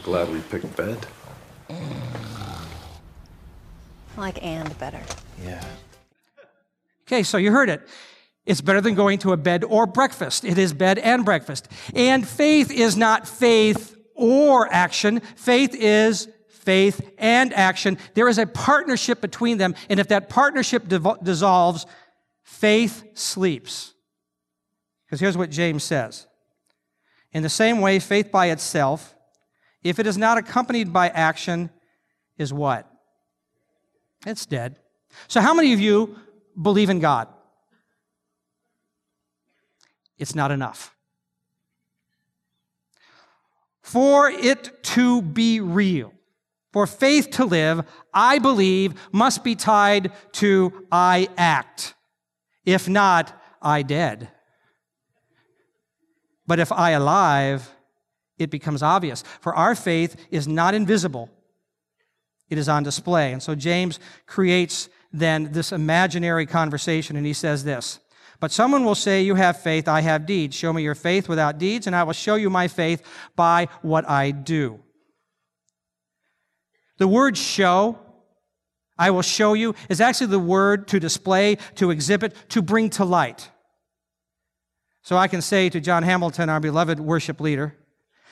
glad 0.02 0.32
we 0.32 0.40
picked 0.42 0.76
bed. 0.78 1.06
I 1.70 1.76
like 4.18 4.42
and 4.44 4.78
better. 4.80 5.02
Yeah. 5.44 5.64
Okay, 7.08 7.24
so 7.24 7.38
you 7.38 7.52
heard 7.52 7.70
it. 7.70 7.86
It's 8.46 8.62
better 8.62 8.82
than 8.82 8.96
going 8.96 9.20
to 9.20 9.34
a 9.34 9.38
bed 9.38 9.64
or 9.64 9.86
breakfast. 9.86 10.46
It 10.46 10.58
is 10.58 10.74
bed 10.74 11.00
and 11.00 11.26
breakfast. 11.26 11.68
And 11.94 12.28
faith 12.28 12.72
is 12.72 12.96
not 12.96 13.28
faith 13.28 13.96
or 14.20 14.72
action. 14.72 15.22
Faith 15.36 15.74
is 15.74 16.28
faith 16.50 17.02
and 17.18 17.54
action. 17.54 17.98
There 18.14 18.28
is 18.28 18.38
a 18.38 18.46
partnership 18.46 19.22
between 19.22 19.58
them. 19.58 19.74
And 19.90 20.00
if 20.00 20.10
that 20.10 20.30
partnership 20.30 20.88
dissolves, 21.24 21.86
faith 22.44 23.04
sleeps. 23.16 23.94
Because 25.06 25.20
here's 25.20 25.38
what 25.38 25.50
James 25.50 25.84
says. 25.84 26.28
In 27.32 27.44
the 27.44 27.50
same 27.50 27.80
way, 27.80 28.00
faith 28.00 28.32
by 28.32 28.48
itself, 28.48 29.16
if 29.84 30.00
it 30.00 30.06
is 30.06 30.18
not 30.18 30.38
accompanied 30.38 30.92
by 30.92 31.10
action, 31.10 31.70
is 32.38 32.54
what? 32.54 32.92
It's 34.26 34.46
dead. 34.46 34.78
So, 35.28 35.42
how 35.42 35.54
many 35.54 35.74
of 35.74 35.80
you 35.80 36.18
believe 36.60 36.90
in 36.90 37.00
God? 37.00 37.28
It's 40.18 40.36
not 40.36 40.52
enough. 40.52 40.96
For 43.89 44.29
it 44.29 44.84
to 44.84 45.24
be 45.24 45.60
real, 45.60 46.13
for 46.72 46.86
faith 46.86 47.31
to 47.31 47.46
live, 47.46 47.81
I 48.13 48.38
believe 48.38 48.93
must 49.12 49.43
be 49.43 49.55
tied 49.55 50.12
to 50.34 50.86
I 50.91 51.27
act. 51.36 51.96
If 52.67 52.88
not, 52.88 53.34
I 53.60 53.81
dead. 53.81 54.29
But 56.46 56.60
if 56.60 56.72
I 56.72 56.91
alive, 56.91 57.67
it 58.38 58.51
becomes 58.51 58.84
obvious. 58.84 59.24
For 59.41 59.55
our 59.55 59.74
faith 59.74 60.15
is 60.29 60.48
not 60.48 60.75
invisible, 60.75 61.27
it 62.48 62.60
is 62.60 62.69
on 62.69 62.84
display. 62.84 63.34
And 63.34 63.41
so 63.41 63.55
James 63.55 64.00
creates 64.27 64.88
then 65.12 65.51
this 65.51 65.72
imaginary 65.72 66.46
conversation, 66.46 67.15
and 67.15 67.25
he 67.25 67.34
says 67.34 67.63
this 67.63 68.00
But 68.39 68.51
someone 68.51 68.86
will 68.86 68.96
say, 68.96 69.22
You 69.22 69.36
have 69.36 69.62
faith, 69.62 69.88
I 69.88 70.01
have 70.01 70.25
deeds. 70.25 70.55
Show 70.55 70.72
me 70.72 70.81
your 70.84 70.96
faith 70.96 71.27
without 71.27 71.58
deeds, 71.58 71.88
and 71.88 71.96
I 71.96 72.03
will 72.03 72.13
show 72.13 72.36
you 72.36 72.50
my 72.50 72.67
faith 72.67 73.01
by 73.36 73.67
what 73.81 74.10
I 74.10 74.31
do. 74.31 74.79
The 76.98 77.08
word 77.08 77.38
show, 77.38 77.98
I 78.98 79.12
will 79.12 79.22
show 79.22 79.53
you, 79.53 79.75
is 79.89 80.01
actually 80.01 80.27
the 80.27 80.39
word 80.39 80.88
to 80.89 81.00
display, 81.00 81.58
to 81.75 81.91
exhibit, 81.91 82.34
to 82.50 82.62
bring 82.62 82.89
to 82.91 83.05
light. 83.05 83.50
So 85.01 85.17
I 85.17 85.27
can 85.27 85.41
say 85.41 85.69
to 85.69 85.79
John 85.79 86.03
Hamilton, 86.03 86.50
our 86.50 86.60
beloved 86.60 87.00
worship 87.00 87.39
leader, 87.39 87.75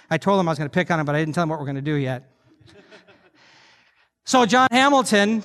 I 0.09 0.17
told 0.17 0.39
him 0.39 0.47
I 0.47 0.51
was 0.51 0.57
going 0.57 0.69
to 0.69 0.73
pick 0.73 0.91
on 0.91 0.99
him, 0.99 1.05
but 1.05 1.15
I 1.15 1.19
didn't 1.19 1.33
tell 1.33 1.43
him 1.43 1.49
what 1.49 1.59
we're 1.59 1.65
going 1.65 1.75
to 1.75 1.81
do 1.81 1.95
yet. 1.95 2.29
so, 4.25 4.45
John 4.45 4.67
Hamilton, 4.71 5.43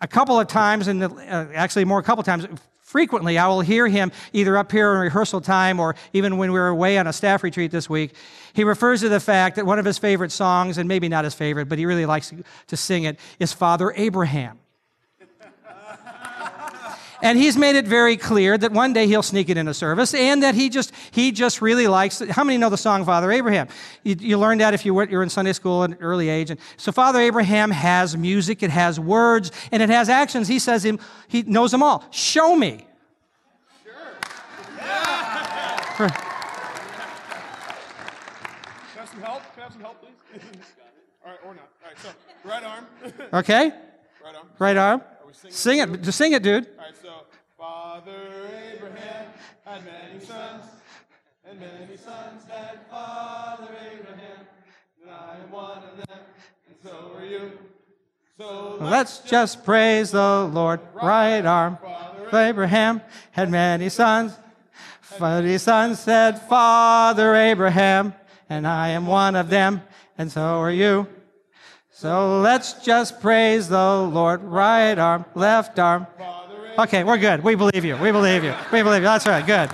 a 0.00 0.08
couple 0.08 0.38
of 0.38 0.46
times, 0.46 0.88
and 0.88 1.02
uh, 1.02 1.46
actually 1.54 1.84
more 1.84 1.98
a 1.98 2.02
couple 2.02 2.20
of 2.20 2.26
times, 2.26 2.46
frequently, 2.92 3.38
I 3.38 3.48
will 3.48 3.62
hear 3.62 3.88
him 3.88 4.12
either 4.34 4.56
up 4.58 4.70
here 4.70 4.92
in 4.92 5.00
rehearsal 5.00 5.40
time 5.40 5.80
or 5.80 5.96
even 6.12 6.36
when 6.36 6.52
we 6.52 6.58
were 6.58 6.68
away 6.68 6.98
on 6.98 7.06
a 7.06 7.12
staff 7.12 7.42
retreat 7.42 7.70
this 7.70 7.88
week. 7.88 8.14
He 8.52 8.64
refers 8.64 9.00
to 9.00 9.08
the 9.08 9.18
fact 9.18 9.56
that 9.56 9.64
one 9.64 9.78
of 9.78 9.86
his 9.86 9.96
favorite 9.96 10.30
songs, 10.30 10.76
and 10.76 10.86
maybe 10.86 11.08
not 11.08 11.24
his 11.24 11.34
favorite, 11.34 11.70
but 11.70 11.78
he 11.78 11.86
really 11.86 12.04
likes 12.04 12.34
to 12.66 12.76
sing 12.76 13.04
it, 13.04 13.18
is 13.40 13.52
Father 13.52 13.94
Abraham. 13.96 14.61
And 17.22 17.38
he's 17.38 17.56
made 17.56 17.76
it 17.76 17.86
very 17.86 18.16
clear 18.16 18.58
that 18.58 18.72
one 18.72 18.92
day 18.92 19.06
he'll 19.06 19.22
sneak 19.22 19.48
it 19.48 19.56
into 19.56 19.72
service 19.72 20.12
and 20.12 20.42
that 20.42 20.56
he 20.56 20.68
just, 20.68 20.92
he 21.12 21.30
just 21.30 21.62
really 21.62 21.86
likes, 21.86 22.20
it. 22.20 22.30
how 22.30 22.42
many 22.42 22.58
know 22.58 22.68
the 22.68 22.76
song 22.76 23.04
Father 23.04 23.30
Abraham? 23.30 23.68
You, 24.02 24.16
you 24.18 24.38
learned 24.38 24.60
that 24.60 24.74
if 24.74 24.84
you 24.84 24.92
were, 24.92 25.04
you're 25.04 25.22
in 25.22 25.28
Sunday 25.28 25.52
school 25.52 25.84
at 25.84 25.90
an 25.90 25.98
early 26.00 26.28
age. 26.28 26.50
And 26.50 26.58
so 26.76 26.90
Father 26.90 27.20
Abraham 27.20 27.70
has 27.70 28.16
music, 28.16 28.64
it 28.64 28.70
has 28.70 28.98
words, 28.98 29.52
and 29.70 29.80
it 29.80 29.88
has 29.88 30.08
actions. 30.08 30.48
He 30.48 30.58
says 30.58 30.84
him, 30.84 30.98
he 31.28 31.42
knows 31.42 31.70
them 31.70 31.82
all. 31.82 32.04
Show 32.10 32.56
me. 32.56 32.86
Sure. 35.96 36.08
Yeah. 36.08 36.10
Can 36.10 36.10
I 38.96 38.98
have 38.98 39.08
some 39.08 39.20
help? 39.20 39.42
Can 39.54 39.60
I 39.60 39.62
have 39.62 39.72
some 39.72 39.82
help, 39.82 40.00
please? 40.00 40.40
All 41.24 41.30
right, 41.30 41.38
or 41.44 41.54
not. 41.54 41.68
All 41.84 41.88
right, 41.88 41.98
so 42.02 42.08
right 42.44 42.64
arm. 42.64 42.86
Okay? 43.32 43.70
right 44.24 44.34
arm. 44.34 44.46
Right 44.58 44.76
arm. 44.76 45.02
Sing 45.48 45.78
it. 45.80 46.02
Just 46.02 46.18
sing 46.18 46.32
it, 46.32 46.42
dude. 46.42 46.66
All 47.62 47.94
right, 47.94 48.02
so 48.04 48.10
Father 48.12 48.50
Abraham 48.74 49.26
had 49.64 49.84
many 49.84 50.24
sons. 50.24 50.64
and 51.44 51.60
many 51.60 51.96
sons 51.96 52.42
had 52.48 52.78
Father 52.90 53.68
Abraham, 53.92 54.46
and 55.02 55.10
I 55.10 55.36
am 55.42 55.50
one 55.50 55.78
of 55.78 55.96
them, 55.96 56.18
and 56.68 56.76
so 56.82 57.12
are 57.16 57.24
you. 57.24 57.52
So 58.38 58.78
Let's 58.80 59.18
just 59.18 59.64
praise 59.64 60.10
the 60.10 60.50
Lord. 60.52 60.80
Right 60.94 61.44
arm. 61.44 61.78
Father 61.82 62.36
Abraham 62.36 63.00
had 63.32 63.50
many 63.50 63.88
sons. 63.88 64.32
Many 65.20 65.58
sons 65.58 66.00
said, 66.00 66.40
Father 66.42 67.34
Abraham, 67.34 68.14
and 68.48 68.66
I 68.66 68.88
am 68.88 69.06
one 69.06 69.36
of 69.36 69.50
them, 69.50 69.82
and 70.16 70.32
so 70.32 70.40
are 70.40 70.70
you. 70.70 71.06
So 71.90 72.40
let's 72.40 72.72
just 72.84 73.20
praise 73.20 73.68
the 73.68 73.98
Lord. 73.98 74.42
Right 74.42 74.98
arm, 74.98 75.26
left 75.34 75.78
arm. 75.78 76.06
Okay, 76.78 77.04
we're 77.04 77.18
good. 77.18 77.44
We 77.44 77.54
believe 77.54 77.84
you. 77.84 77.96
We 77.98 78.12
believe 78.12 78.44
you. 78.44 78.54
We 78.72 78.82
believe 78.82 79.02
you. 79.02 79.08
That's 79.08 79.26
right. 79.26 79.46
Good. 79.46 79.70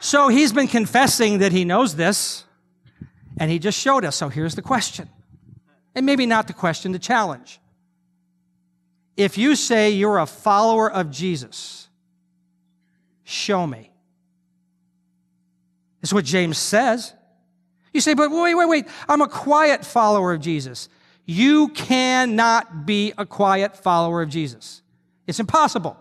So 0.00 0.28
he's 0.28 0.52
been 0.52 0.68
confessing 0.68 1.38
that 1.38 1.52
he 1.52 1.66
knows 1.66 1.96
this, 1.96 2.44
and 3.38 3.50
he 3.50 3.58
just 3.58 3.78
showed 3.78 4.06
us. 4.06 4.16
So 4.16 4.30
here's 4.30 4.54
the 4.54 4.62
question. 4.62 5.10
And 5.94 6.06
maybe 6.06 6.24
not 6.24 6.46
the 6.46 6.54
question, 6.54 6.92
the 6.92 6.98
challenge. 6.98 7.60
If 9.18 9.36
you 9.36 9.54
say 9.54 9.90
you're 9.90 10.18
a 10.18 10.26
follower 10.26 10.90
of 10.90 11.10
Jesus, 11.10 11.88
show 13.24 13.66
me. 13.66 13.90
This 16.00 16.10
is 16.10 16.14
what 16.14 16.24
James 16.24 16.56
says. 16.56 17.12
You 17.92 18.00
say, 18.00 18.14
but 18.14 18.30
wait, 18.30 18.54
wait, 18.54 18.68
wait. 18.68 18.88
I'm 19.08 19.20
a 19.20 19.28
quiet 19.28 19.84
follower 19.84 20.32
of 20.32 20.40
Jesus. 20.40 20.88
You 21.30 21.68
cannot 21.68 22.86
be 22.86 23.12
a 23.18 23.26
quiet 23.26 23.76
follower 23.76 24.22
of 24.22 24.30
Jesus. 24.30 24.80
It's 25.26 25.38
impossible. 25.38 25.94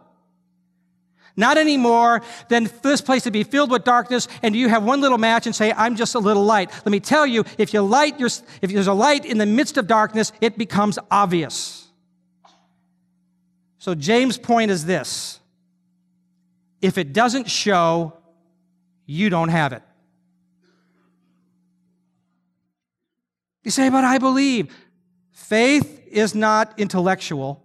Not 1.36 1.58
any 1.58 1.76
more 1.76 2.22
than 2.48 2.70
this 2.82 3.02
place 3.02 3.24
to 3.24 3.32
be 3.32 3.44
filled 3.44 3.70
with 3.70 3.84
darkness 3.84 4.30
and 4.42 4.56
you 4.56 4.70
have 4.70 4.86
one 4.86 5.02
little 5.02 5.18
match 5.18 5.46
and 5.46 5.54
say, 5.54 5.74
I'm 5.74 5.98
just 5.98 6.16
a 6.16 6.20
little 6.20 6.46
light. 6.46 6.72
Let 6.74 6.92
me 6.94 7.02
tell 7.02 7.28
you, 7.28 7.44
if 7.58 7.74
you 7.74 7.82
light 7.82 8.18
your, 8.22 8.30
if 8.62 8.72
there's 8.72 8.88
a 8.88 8.94
light 8.94 9.26
in 9.26 9.38
the 9.38 9.46
midst 9.46 9.76
of 9.76 9.86
darkness, 9.86 10.32
it 10.40 10.58
becomes 10.58 10.98
obvious. 11.12 11.90
So 13.80 13.96
James' 13.96 14.38
point 14.38 14.72
is 14.72 14.86
this. 14.86 15.42
If 16.82 16.98
it 16.98 17.12
doesn't 17.12 17.52
show, 17.52 18.14
you 19.06 19.30
don't 19.30 19.50
have 19.50 19.74
it. 19.74 19.84
You 23.66 23.72
say, 23.72 23.90
but 23.90 24.06
I 24.06 24.20
believe. 24.20 24.74
Faith 25.38 26.08
is 26.08 26.34
not 26.34 26.74
intellectual, 26.80 27.64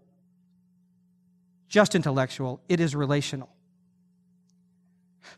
just 1.70 1.94
intellectual, 1.94 2.60
it 2.68 2.80
is 2.80 2.94
relational. 2.94 3.48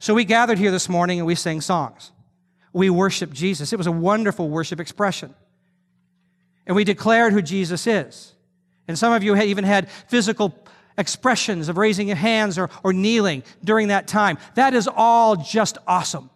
So 0.01 0.15
we 0.15 0.25
gathered 0.25 0.59
here 0.59 0.73
this 0.73 0.89
morning 0.89 1.21
and 1.21 1.27
we 1.29 1.37
sang 1.37 1.61
songs. 1.61 2.11
We 2.73 2.91
worshiped 2.91 3.33
Jesus. 3.33 3.73
It 3.73 3.77
was 3.77 3.87
a 3.87 3.93
wonderful 3.93 4.51
worship 4.51 4.81
expression. 4.81 5.33
And 6.67 6.75
we 6.75 6.83
declared 6.83 7.33
who 7.33 7.41
Jesus 7.41 7.87
is. 7.87 8.35
And 8.89 8.99
some 8.99 9.13
of 9.13 9.23
you 9.23 9.37
even 9.41 9.63
had 9.63 9.89
physical 10.09 10.53
expressions 10.99 11.69
of 11.69 11.79
raising 11.79 12.09
your 12.09 12.17
hands 12.17 12.59
or, 12.59 12.69
or 12.83 12.93
kneeling 12.93 13.45
during 13.63 13.89
that 13.89 14.09
time. 14.09 14.39
That 14.57 14.75
is 14.75 14.89
all 14.93 15.37
just 15.37 15.79
awesome. 15.87 16.31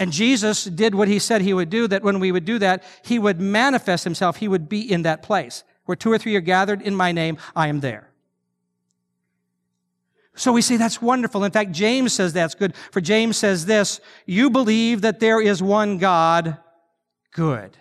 And 0.00 0.12
Jesus 0.12 0.64
did 0.64 0.94
what 0.94 1.08
he 1.08 1.18
said 1.18 1.42
he 1.42 1.52
would 1.52 1.68
do, 1.68 1.86
that 1.86 2.02
when 2.02 2.20
we 2.20 2.32
would 2.32 2.46
do 2.46 2.58
that, 2.58 2.82
he 3.04 3.18
would 3.18 3.38
manifest 3.38 4.02
himself. 4.02 4.38
He 4.38 4.48
would 4.48 4.66
be 4.66 4.80
in 4.80 5.02
that 5.02 5.22
place. 5.22 5.62
Where 5.84 5.94
two 5.94 6.10
or 6.10 6.16
three 6.16 6.34
are 6.36 6.40
gathered 6.40 6.80
in 6.80 6.96
my 6.96 7.12
name, 7.12 7.36
I 7.54 7.68
am 7.68 7.80
there. 7.80 8.08
So 10.34 10.52
we 10.52 10.62
say 10.62 10.78
that's 10.78 11.02
wonderful. 11.02 11.44
In 11.44 11.52
fact, 11.52 11.72
James 11.72 12.14
says 12.14 12.32
that's 12.32 12.54
good. 12.54 12.74
For 12.92 13.02
James 13.02 13.36
says 13.36 13.66
this, 13.66 14.00
you 14.24 14.48
believe 14.48 15.02
that 15.02 15.20
there 15.20 15.38
is 15.38 15.62
one 15.62 15.98
God, 15.98 16.56
good. 17.32 17.76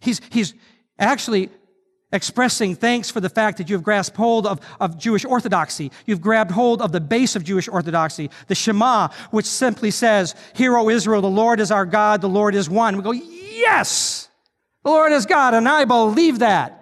He's, 0.00 0.20
he's 0.30 0.54
actually 0.98 1.50
expressing 2.12 2.74
thanks 2.74 3.10
for 3.10 3.20
the 3.20 3.28
fact 3.28 3.58
that 3.58 3.68
you've 3.68 3.82
grasped 3.82 4.16
hold 4.16 4.46
of, 4.46 4.60
of 4.80 4.96
Jewish 4.98 5.24
orthodoxy. 5.24 5.90
You've 6.06 6.20
grabbed 6.20 6.50
hold 6.50 6.80
of 6.80 6.92
the 6.92 7.00
base 7.00 7.36
of 7.36 7.44
Jewish 7.44 7.68
orthodoxy, 7.68 8.30
the 8.46 8.54
Shema, 8.54 9.08
which 9.30 9.46
simply 9.46 9.90
says, 9.90 10.34
Hear, 10.54 10.76
O 10.76 10.88
Israel, 10.88 11.20
the 11.20 11.28
Lord 11.28 11.60
is 11.60 11.70
our 11.70 11.86
God, 11.86 12.20
the 12.20 12.28
Lord 12.28 12.54
is 12.54 12.70
one. 12.70 12.96
We 12.96 13.02
go, 13.02 13.12
Yes! 13.12 14.28
The 14.84 14.90
Lord 14.90 15.12
is 15.12 15.26
God, 15.26 15.54
and 15.54 15.68
I 15.68 15.84
believe 15.84 16.38
that. 16.38 16.76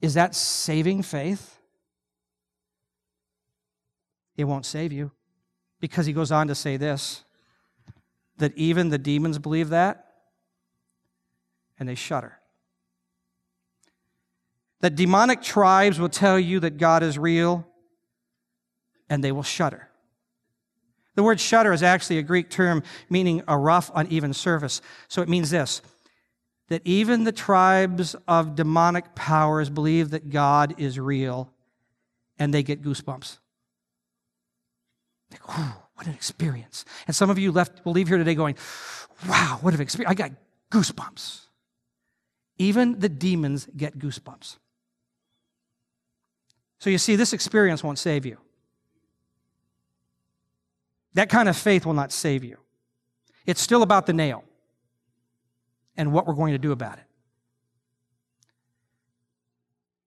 Is 0.00 0.14
that 0.14 0.34
saving 0.34 1.02
faith? 1.02 1.58
It 4.38 4.44
won't 4.44 4.64
save 4.64 4.90
you 4.90 5.10
because 5.80 6.06
he 6.06 6.14
goes 6.14 6.32
on 6.32 6.48
to 6.48 6.54
say 6.54 6.78
this 6.78 7.24
that 8.38 8.56
even 8.56 8.88
the 8.88 8.96
demons 8.96 9.38
believe 9.38 9.68
that 9.68 10.06
and 11.78 11.86
they 11.86 11.94
shudder. 11.94 12.39
That 14.80 14.94
demonic 14.96 15.42
tribes 15.42 15.98
will 15.98 16.08
tell 16.08 16.38
you 16.38 16.60
that 16.60 16.78
God 16.78 17.02
is 17.02 17.18
real 17.18 17.66
and 19.08 19.22
they 19.22 19.32
will 19.32 19.42
shudder. 19.42 19.88
The 21.16 21.22
word 21.22 21.40
shudder 21.40 21.72
is 21.72 21.82
actually 21.82 22.18
a 22.18 22.22
Greek 22.22 22.48
term 22.48 22.82
meaning 23.10 23.42
a 23.46 23.58
rough, 23.58 23.90
uneven 23.94 24.32
surface. 24.32 24.80
So 25.08 25.22
it 25.22 25.28
means 25.28 25.50
this 25.50 25.82
that 26.68 26.82
even 26.84 27.24
the 27.24 27.32
tribes 27.32 28.14
of 28.28 28.54
demonic 28.54 29.16
powers 29.16 29.68
believe 29.68 30.10
that 30.10 30.30
God 30.30 30.74
is 30.78 31.00
real 31.00 31.52
and 32.38 32.54
they 32.54 32.62
get 32.62 32.80
goosebumps. 32.80 33.38
Like, 35.32 35.58
what 35.94 36.06
an 36.06 36.14
experience. 36.14 36.84
And 37.06 37.14
some 37.14 37.28
of 37.28 37.38
you 37.38 37.52
left 37.52 37.84
will 37.84 37.92
leave 37.92 38.08
here 38.08 38.18
today 38.18 38.34
going, 38.34 38.56
wow, 39.28 39.58
what 39.60 39.74
an 39.74 39.80
experience. 39.80 40.10
I 40.10 40.14
got 40.14 40.30
goosebumps. 40.70 41.40
Even 42.56 43.00
the 43.00 43.08
demons 43.08 43.68
get 43.76 43.98
goosebumps. 43.98 44.56
So 46.80 46.90
you 46.90 46.98
see, 46.98 47.14
this 47.14 47.32
experience 47.32 47.84
won't 47.84 47.98
save 47.98 48.26
you. 48.26 48.38
That 51.14 51.28
kind 51.28 51.48
of 51.48 51.56
faith 51.56 51.84
will 51.84 51.94
not 51.94 52.10
save 52.10 52.42
you. 52.42 52.56
It's 53.46 53.60
still 53.60 53.82
about 53.82 54.06
the 54.06 54.12
nail 54.12 54.44
and 55.96 56.12
what 56.12 56.26
we're 56.26 56.34
going 56.34 56.52
to 56.52 56.58
do 56.58 56.72
about 56.72 56.98
it. 56.98 57.04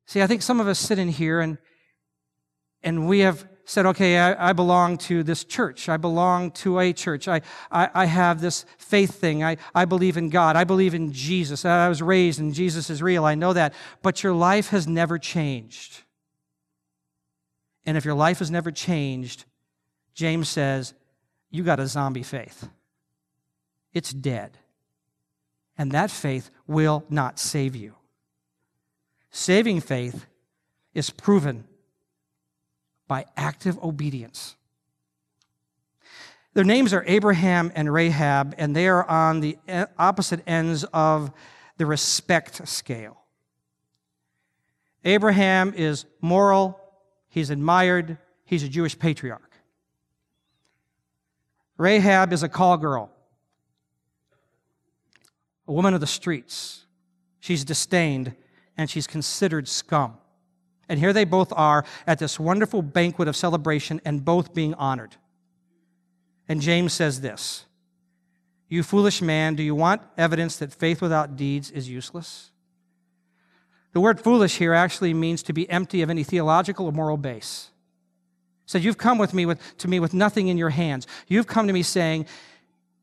See, 0.06 0.22
I 0.22 0.28
think 0.28 0.42
some 0.42 0.60
of 0.60 0.68
us 0.68 0.80
sit 0.80 0.98
in 0.98 1.10
here 1.10 1.40
and, 1.40 1.58
and 2.82 3.08
we 3.08 3.20
have 3.20 3.48
said, 3.66 3.86
okay, 3.86 4.18
I, 4.18 4.50
I 4.50 4.54
belong 4.54 4.98
to 5.00 5.24
this 5.24 5.44
church. 5.44 5.90
I 5.90 5.98
belong 5.98 6.52
to 6.52 6.80
a 6.80 6.92
church. 6.92 7.28
I, 7.28 7.42
I, 7.72 7.90
I, 7.94 8.06
have 8.06 8.42
this 8.42 8.66
faith 8.78 9.16
thing. 9.16 9.44
I, 9.44 9.58
I 9.74 9.86
believe 9.86 10.18
in 10.18 10.30
God. 10.30 10.56
I 10.56 10.66
believe 10.66 10.94
in 10.94 11.14
Jesus. 11.14 11.64
I 11.64 11.88
was 11.88 12.02
raised 12.02 12.40
and 12.40 12.54
Jesus 12.54 12.90
is 12.90 13.02
real. 13.02 13.24
I 13.24 13.36
know 13.36 13.54
that. 13.54 13.74
But 14.02 14.22
your 14.22 14.34
life 14.34 14.70
has 14.70 14.86
never 14.86 15.18
changed. 15.18 16.03
And 17.86 17.98
if 17.98 18.06
your 18.06 18.13
life 18.13 18.39
has 18.39 18.50
never 18.50 18.72
changed, 18.72 19.46
James 20.13 20.48
says, 20.48 20.93
you 21.50 21.63
got 21.63 21.80
a 21.80 21.88
zombie 21.88 22.24
faith. 22.24 22.67
It's 23.93 24.12
dead. 24.12 24.58
And 25.78 25.91
that 25.91 26.12
faith 26.12 26.50
will 26.67 27.04
not 27.10 27.39
save 27.39 27.76
you. 27.76 27.96
Saving 29.32 29.82
faith 29.82 30.26
is 30.93 31.10
proven 31.10 31.65
by 33.08 33.26
active 33.36 33.78
obedience. 33.84 34.56
Their 36.54 36.63
names 36.63 36.93
are 36.93 37.04
Abraham 37.08 37.72
and 37.76 37.91
Rahab, 37.91 38.54
and 38.60 38.76
they 38.76 38.88
are 38.88 39.04
on 39.10 39.39
the 39.39 39.58
opposite 39.98 40.41
ends 40.46 40.84
of 40.93 41.32
the 41.78 41.86
respect 41.88 42.67
scale. 42.67 43.17
Abraham 45.04 45.74
is 45.76 46.06
moral, 46.22 46.80
he's 47.34 47.50
admired, 47.50 48.19
he's 48.46 48.62
a 48.62 48.69
Jewish 48.69 48.98
patriarch. 48.98 49.52
Rahab 51.78 52.32
is 52.32 52.43
a 52.43 52.48
call 52.48 52.78
girl, 52.78 53.10
a 55.67 55.74
woman 55.74 55.96
of 55.96 56.00
the 56.00 56.06
streets. 56.06 56.86
She's 57.39 57.65
disdained 57.65 58.36
and 58.78 58.88
she's 58.88 59.08
considered 59.08 59.67
scum. 59.67 60.17
And 60.88 61.00
here 61.00 61.12
they 61.12 61.26
both 61.26 61.52
are 61.56 61.84
at 62.06 62.19
this 62.19 62.39
wonderful 62.39 62.84
banquet 62.84 63.28
of 63.28 63.36
celebration 63.36 64.00
and 64.06 64.24
both 64.24 64.54
being 64.54 64.76
honored. 64.76 65.15
And 66.48 66.62
James 66.62 66.93
says 66.93 67.22
this 67.22 67.65
You 68.69 68.84
foolish 68.84 69.24
man, 69.24 69.56
do 69.56 69.63
you 69.63 69.74
want 69.74 70.04
evidence 70.19 70.58
that 70.58 70.72
faith 70.72 71.02
without 71.02 71.36
deeds 71.36 71.72
is 71.72 71.89
useless? 71.89 72.52
The 73.94 74.02
word 74.02 74.20
foolish 74.20 74.58
here 74.58 74.74
actually 74.74 75.14
means 75.14 75.44
to 75.44 75.54
be 75.54 75.70
empty 75.70 76.02
of 76.02 76.10
any 76.10 76.24
theological 76.24 76.88
or 76.88 76.92
moral 76.92 77.18
base. 77.18 77.70
So 78.66 78.78
you've 78.78 78.98
come 78.98 79.18
with 79.18 79.34
me 79.34 79.46
with, 79.46 79.60
to 79.78 79.88
me 79.88 80.00
with 80.00 80.14
nothing 80.14 80.48
in 80.48 80.58
your 80.58 80.72
hands. 80.72 81.06
You've 81.28 81.48
come 81.48 81.68
to 81.68 81.74
me 81.74 81.84
saying 81.84 82.26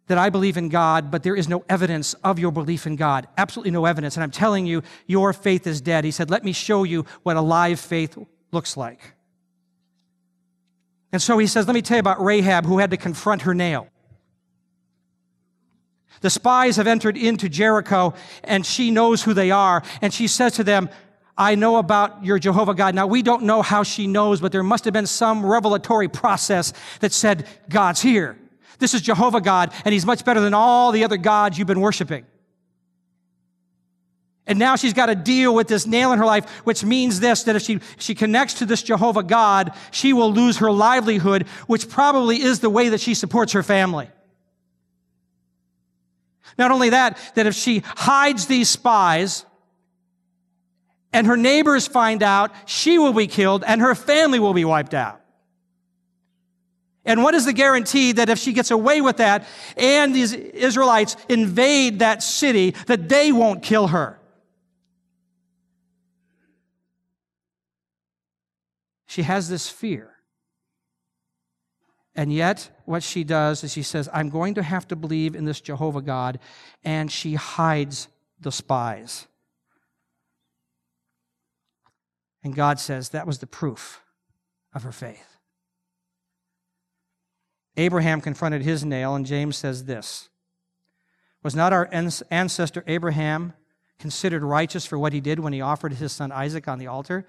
that 0.09 0.19
I 0.19 0.29
believe 0.31 0.57
in 0.57 0.69
God, 0.69 1.13
but 1.13 1.23
there 1.23 1.37
is 1.37 1.49
no 1.49 1.65
evidence 1.69 2.15
of 2.25 2.41
your 2.41 2.51
belief 2.51 2.87
in 2.87 2.97
God. 2.97 3.29
Absolutely 3.39 3.71
no 3.71 3.85
evidence. 3.85 4.17
And 4.17 4.25
I'm 4.25 4.33
telling 4.33 4.67
you, 4.67 4.83
your 5.07 5.33
faith 5.33 5.69
is 5.69 5.81
dead. 5.81 6.05
He 6.05 6.11
said, 6.11 6.31
Let 6.31 6.43
me 6.45 6.53
show 6.53 6.83
you 6.83 7.07
what 7.23 7.37
a 7.37 7.41
live 7.41 7.79
faith 7.79 8.19
looks 8.51 8.77
like. 8.77 9.15
And 11.13 11.23
so 11.23 11.39
he 11.39 11.47
says, 11.47 11.69
Let 11.69 11.75
me 11.75 11.83
tell 11.83 11.99
you 11.99 12.01
about 12.01 12.21
Rahab, 12.21 12.67
who 12.67 12.79
had 12.79 12.91
to 12.91 12.97
confront 12.97 13.43
her 13.43 13.55
nail. 13.55 13.87
The 16.21 16.31
spies 16.31 16.77
have 16.77 16.87
entered 16.87 17.17
into 17.17 17.49
Jericho, 17.49 18.15
and 18.45 18.65
she 18.65 18.91
knows 18.91 19.23
who 19.23 19.35
they 19.35 19.51
are. 19.51 19.83
And 20.03 20.13
she 20.13 20.27
says 20.27 20.55
to 20.55 20.65
them, 20.65 20.91
I 21.37 21.55
know 21.55 21.77
about 21.77 22.23
your 22.23 22.39
Jehovah 22.39 22.75
God. 22.75 22.95
Now, 22.95 23.07
we 23.07 23.23
don't 23.23 23.45
know 23.45 23.63
how 23.63 23.83
she 23.83 24.07
knows, 24.07 24.41
but 24.41 24.53
there 24.53 24.63
must 24.63 24.85
have 24.85 24.93
been 24.93 25.07
some 25.07 25.45
revelatory 25.45 26.09
process 26.09 26.75
that 27.01 27.13
said, 27.13 27.47
God's 27.71 28.03
here. 28.03 28.37
This 28.79 28.93
is 28.93 29.01
Jehovah 29.01 29.41
God, 29.41 29.73
and 29.85 29.93
he's 29.93 30.05
much 30.05 30.25
better 30.25 30.41
than 30.41 30.53
all 30.53 30.93
the 30.93 31.05
other 31.05 31.17
gods 31.17 31.59
you've 31.59 31.67
been 31.67 31.81
worshiping. 31.81 32.27
And 34.47 34.59
now 34.59 34.77
she's 34.77 34.95
got 34.95 35.07
to 35.07 35.15
deal 35.15 35.55
with 35.55 35.69
this 35.69 35.87
nail 35.87 36.13
in 36.13 36.19
her 36.19 36.27
life, 36.27 36.51
which 36.65 36.85
means 36.85 37.21
this, 37.21 37.45
that 37.45 37.57
if 37.57 37.63
she, 37.63 37.81
she 37.99 38.15
connects 38.15 38.55
to 38.55 38.67
this 38.67 38.83
Jehovah 38.83 39.23
God, 39.23 39.73
she 39.93 40.13
will 40.13 40.33
lose 40.33 40.59
her 40.59 40.73
livelihood, 40.73 41.47
which 41.67 41.89
probably 41.89 42.43
is 42.43 42.61
the 42.61 42.71
way 42.71 42.89
that 42.89 43.01
she 43.01 43.15
supports 43.15 43.53
her 43.53 43.63
family. 43.63 44.11
Not 46.59 46.71
only 46.71 46.91
that, 46.91 47.19
that 47.35 47.47
if 47.47 47.55
she 47.55 47.83
hides 47.85 48.47
these 48.47 48.69
spies 48.69 49.45
and 51.13 51.27
her 51.27 51.37
neighbors 51.37 51.87
find 51.87 52.23
out, 52.23 52.53
she 52.67 52.99
will 52.99 53.13
be 53.13 53.27
killed 53.27 53.65
and 53.67 53.81
her 53.81 53.95
family 53.95 54.39
will 54.39 54.55
be 54.55 54.65
wiped 54.65 54.95
out. 54.95 55.21
And 57.05 57.23
what 57.23 57.35
is 57.35 57.47
the 57.47 57.53
guarantee 57.53 58.13
that 58.13 58.29
if 58.29 58.39
she 58.39 58.53
gets 58.53 58.71
away 58.71 59.01
with 59.01 59.17
that 59.17 59.47
and 59.77 60.15
these 60.15 60.33
Israelites 60.33 61.17
invade 61.29 62.01
that 62.01 62.23
city, 62.23 62.73
that 62.87 63.09
they 63.09 63.33
won't 63.33 63.63
kill 63.63 63.89
her? 63.89 64.21
She 69.07 69.23
has 69.23 69.49
this 69.49 69.69
fear. 69.69 70.10
And 72.21 72.31
yet, 72.31 72.69
what 72.85 73.03
she 73.03 73.25
does 73.25 73.65
is 73.65 73.73
she 73.73 73.83
says, 73.83 74.07
I'm 74.13 74.29
going 74.29 74.53
to 74.57 74.63
have 74.63 74.87
to 74.89 74.95
believe 74.95 75.35
in 75.35 75.47
this 75.47 75.59
Jehovah 75.59 76.03
God, 76.03 76.39
and 76.85 77.11
she 77.11 77.33
hides 77.33 78.09
the 78.39 78.53
spies. 78.53 79.27
And 82.45 82.55
God 82.55 82.79
says 82.79 83.09
that 83.09 83.27
was 83.27 83.39
the 83.39 83.47
proof 83.47 84.03
of 84.75 84.83
her 84.83 84.93
faith. 84.93 85.39
Abraham 87.79 88.21
confronted 88.21 88.61
his 88.61 88.85
nail, 88.85 89.15
and 89.15 89.25
James 89.25 89.57
says 89.57 89.87
this 89.87 90.29
Was 91.43 91.57
not 91.57 91.73
our 91.73 91.89
ancestor 91.91 92.85
Abraham 92.87 93.55
considered 93.99 94.43
righteous 94.43 94.85
for 94.85 94.99
what 94.99 95.15
he 95.15 95.23
did 95.23 95.41
when 95.41 95.55
he 95.55 95.63
offered 95.63 95.95
his 95.95 96.13
son 96.13 96.33
Isaac 96.33 96.69
on 96.69 96.79
the 96.79 96.87
altar? 96.87 97.27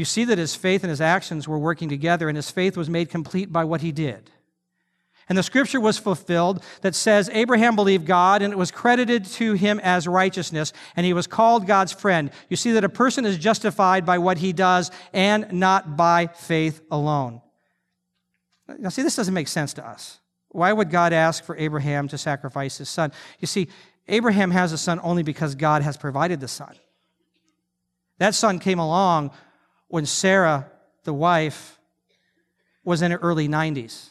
You 0.00 0.06
see 0.06 0.24
that 0.24 0.38
his 0.38 0.54
faith 0.54 0.82
and 0.82 0.88
his 0.88 1.02
actions 1.02 1.46
were 1.46 1.58
working 1.58 1.90
together, 1.90 2.30
and 2.30 2.34
his 2.34 2.50
faith 2.50 2.74
was 2.74 2.88
made 2.88 3.10
complete 3.10 3.52
by 3.52 3.64
what 3.64 3.82
he 3.82 3.92
did. 3.92 4.30
And 5.28 5.36
the 5.36 5.42
scripture 5.42 5.78
was 5.78 5.98
fulfilled 5.98 6.64
that 6.80 6.94
says 6.94 7.28
Abraham 7.34 7.76
believed 7.76 8.06
God 8.06 8.40
and 8.40 8.50
it 8.50 8.56
was 8.56 8.70
credited 8.70 9.26
to 9.26 9.52
him 9.52 9.78
as 9.78 10.08
righteousness 10.08 10.72
and 10.96 11.04
he 11.04 11.12
was 11.12 11.26
called 11.26 11.66
God's 11.66 11.92
friend. 11.92 12.30
You 12.48 12.56
see 12.56 12.72
that 12.72 12.82
a 12.82 12.88
person 12.88 13.26
is 13.26 13.36
justified 13.36 14.06
by 14.06 14.16
what 14.16 14.38
he 14.38 14.54
does 14.54 14.90
and 15.12 15.52
not 15.52 15.98
by 15.98 16.28
faith 16.28 16.80
alone. 16.90 17.42
Now, 18.78 18.88
see, 18.88 19.02
this 19.02 19.16
doesn't 19.16 19.34
make 19.34 19.48
sense 19.48 19.74
to 19.74 19.86
us. 19.86 20.18
Why 20.48 20.72
would 20.72 20.90
God 20.90 21.12
ask 21.12 21.44
for 21.44 21.56
Abraham 21.58 22.08
to 22.08 22.16
sacrifice 22.16 22.78
his 22.78 22.88
son? 22.88 23.12
You 23.38 23.46
see, 23.46 23.68
Abraham 24.08 24.50
has 24.50 24.72
a 24.72 24.78
son 24.78 24.98
only 25.02 25.22
because 25.22 25.54
God 25.54 25.82
has 25.82 25.98
provided 25.98 26.40
the 26.40 26.48
son. 26.48 26.74
That 28.18 28.34
son 28.34 28.58
came 28.60 28.78
along 28.78 29.30
when 29.90 30.06
Sarah, 30.06 30.70
the 31.04 31.12
wife, 31.12 31.78
was 32.84 33.02
in 33.02 33.10
her 33.10 33.18
early 33.18 33.48
90s. 33.48 34.10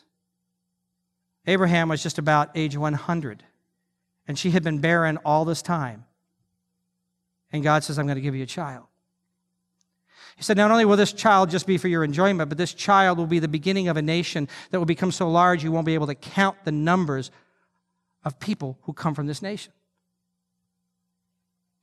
Abraham 1.48 1.90
was 1.90 2.04
just 2.04 2.20
about 2.20 2.52
age 2.54 2.78
100, 2.78 3.44
and 4.28 4.38
she 4.38 4.52
had 4.52 4.64
been 4.64 4.80
barren 4.80 5.18
all 5.26 5.46
this 5.46 5.62
time. 5.62 6.06
And 7.52 7.64
God 7.64 7.84
says, 7.84 7.98
I'm 7.98 8.06
going 8.06 8.18
to 8.18 8.22
give 8.22 8.36
you 8.36 8.44
a 8.44 8.48
child. 8.48 8.86
He 10.36 10.44
said, 10.44 10.58
Not 10.58 10.70
only 10.70 10.86
will 10.86 10.98
this 10.98 11.14
child 11.14 11.50
just 11.50 11.66
be 11.66 11.78
for 11.78 11.88
your 11.88 12.04
enjoyment, 12.04 12.50
but 12.50 12.58
this 12.58 12.74
child 12.74 13.18
will 13.18 13.26
be 13.26 13.40
the 13.40 13.48
beginning 13.48 13.88
of 13.88 13.98
a 13.98 14.02
nation 14.02 14.48
that 14.70 14.80
will 14.80 14.86
become 14.86 15.12
so 15.12 15.30
large 15.30 15.64
you 15.64 15.72
won't 15.72 15.86
be 15.86 15.96
able 15.96 16.08
to 16.08 16.16
count 16.16 16.58
the 16.66 16.72
numbers 16.72 17.32
of 18.24 18.40
people 18.40 18.78
who 18.84 18.94
come 18.94 19.16
from 19.16 19.28
this 19.28 19.42
nation. 19.42 19.74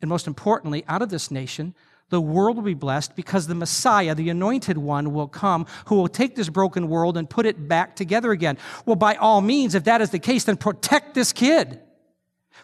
And 0.07 0.09
most 0.09 0.29
importantly, 0.29 0.85
out 0.87 1.03
of 1.03 1.09
this 1.09 1.33
nation 1.33 1.75
the 2.11 2.21
world 2.21 2.55
will 2.55 2.62
be 2.62 2.75
blessed 2.75 3.16
because 3.16 3.49
the 3.49 3.57
Messiah, 3.57 4.14
the 4.14 4.31
anointed 4.31 4.79
one, 4.79 5.12
will 5.12 5.27
come 5.27 5.66
who 5.87 5.97
will 5.97 6.07
take 6.07 6.37
this 6.37 6.49
broken 6.49 6.88
world 6.88 7.16
and 7.16 7.29
put 7.29 7.45
it 7.45 7.66
back 7.66 7.97
together 7.97 8.31
again. 8.31 8.57
Well, 8.85 8.95
by 8.95 9.16
all 9.16 9.40
means, 9.40 9.75
if 9.75 9.83
that 9.83 10.01
is 10.01 10.11
the 10.11 10.21
case, 10.21 10.45
then 10.45 10.57
protect 10.57 11.14
this 11.14 11.33
kid. 11.33 11.81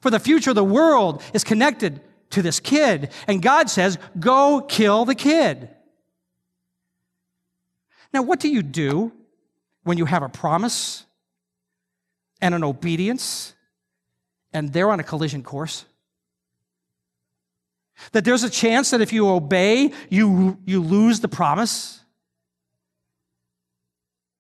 For 0.01 0.11
the 0.11 0.21
future 0.21 0.51
of 0.51 0.55
the 0.55 0.63
world 0.63 1.21
is 1.35 1.43
connected 1.43 2.01
to 2.31 2.43
this 2.43 2.61
kid. 2.61 3.11
And 3.27 3.43
God 3.43 3.69
says, 3.69 3.99
go 4.17 4.61
kill 4.61 5.05
the 5.05 5.17
kid. 5.17 5.69
Now, 8.15 8.23
what 8.23 8.39
do 8.39 8.49
you 8.49 8.63
do 8.63 9.11
when 9.83 9.99
you 9.99 10.05
have 10.05 10.23
a 10.23 10.29
promise 10.29 11.05
and 12.41 12.55
an 12.55 12.63
obedience 12.63 13.55
and 14.53 14.73
they're 14.73 14.93
on 14.93 15.01
a 15.01 15.05
collision 15.05 15.43
course? 15.43 15.85
That 18.13 18.25
there's 18.25 18.43
a 18.43 18.51
chance 18.51 18.91
that 18.91 19.01
if 19.01 19.13
you 19.13 19.29
obey, 19.29 19.93
you, 20.09 20.59
you 20.65 20.83
lose 20.83 21.21
the 21.21 21.29
promise. 21.29 22.01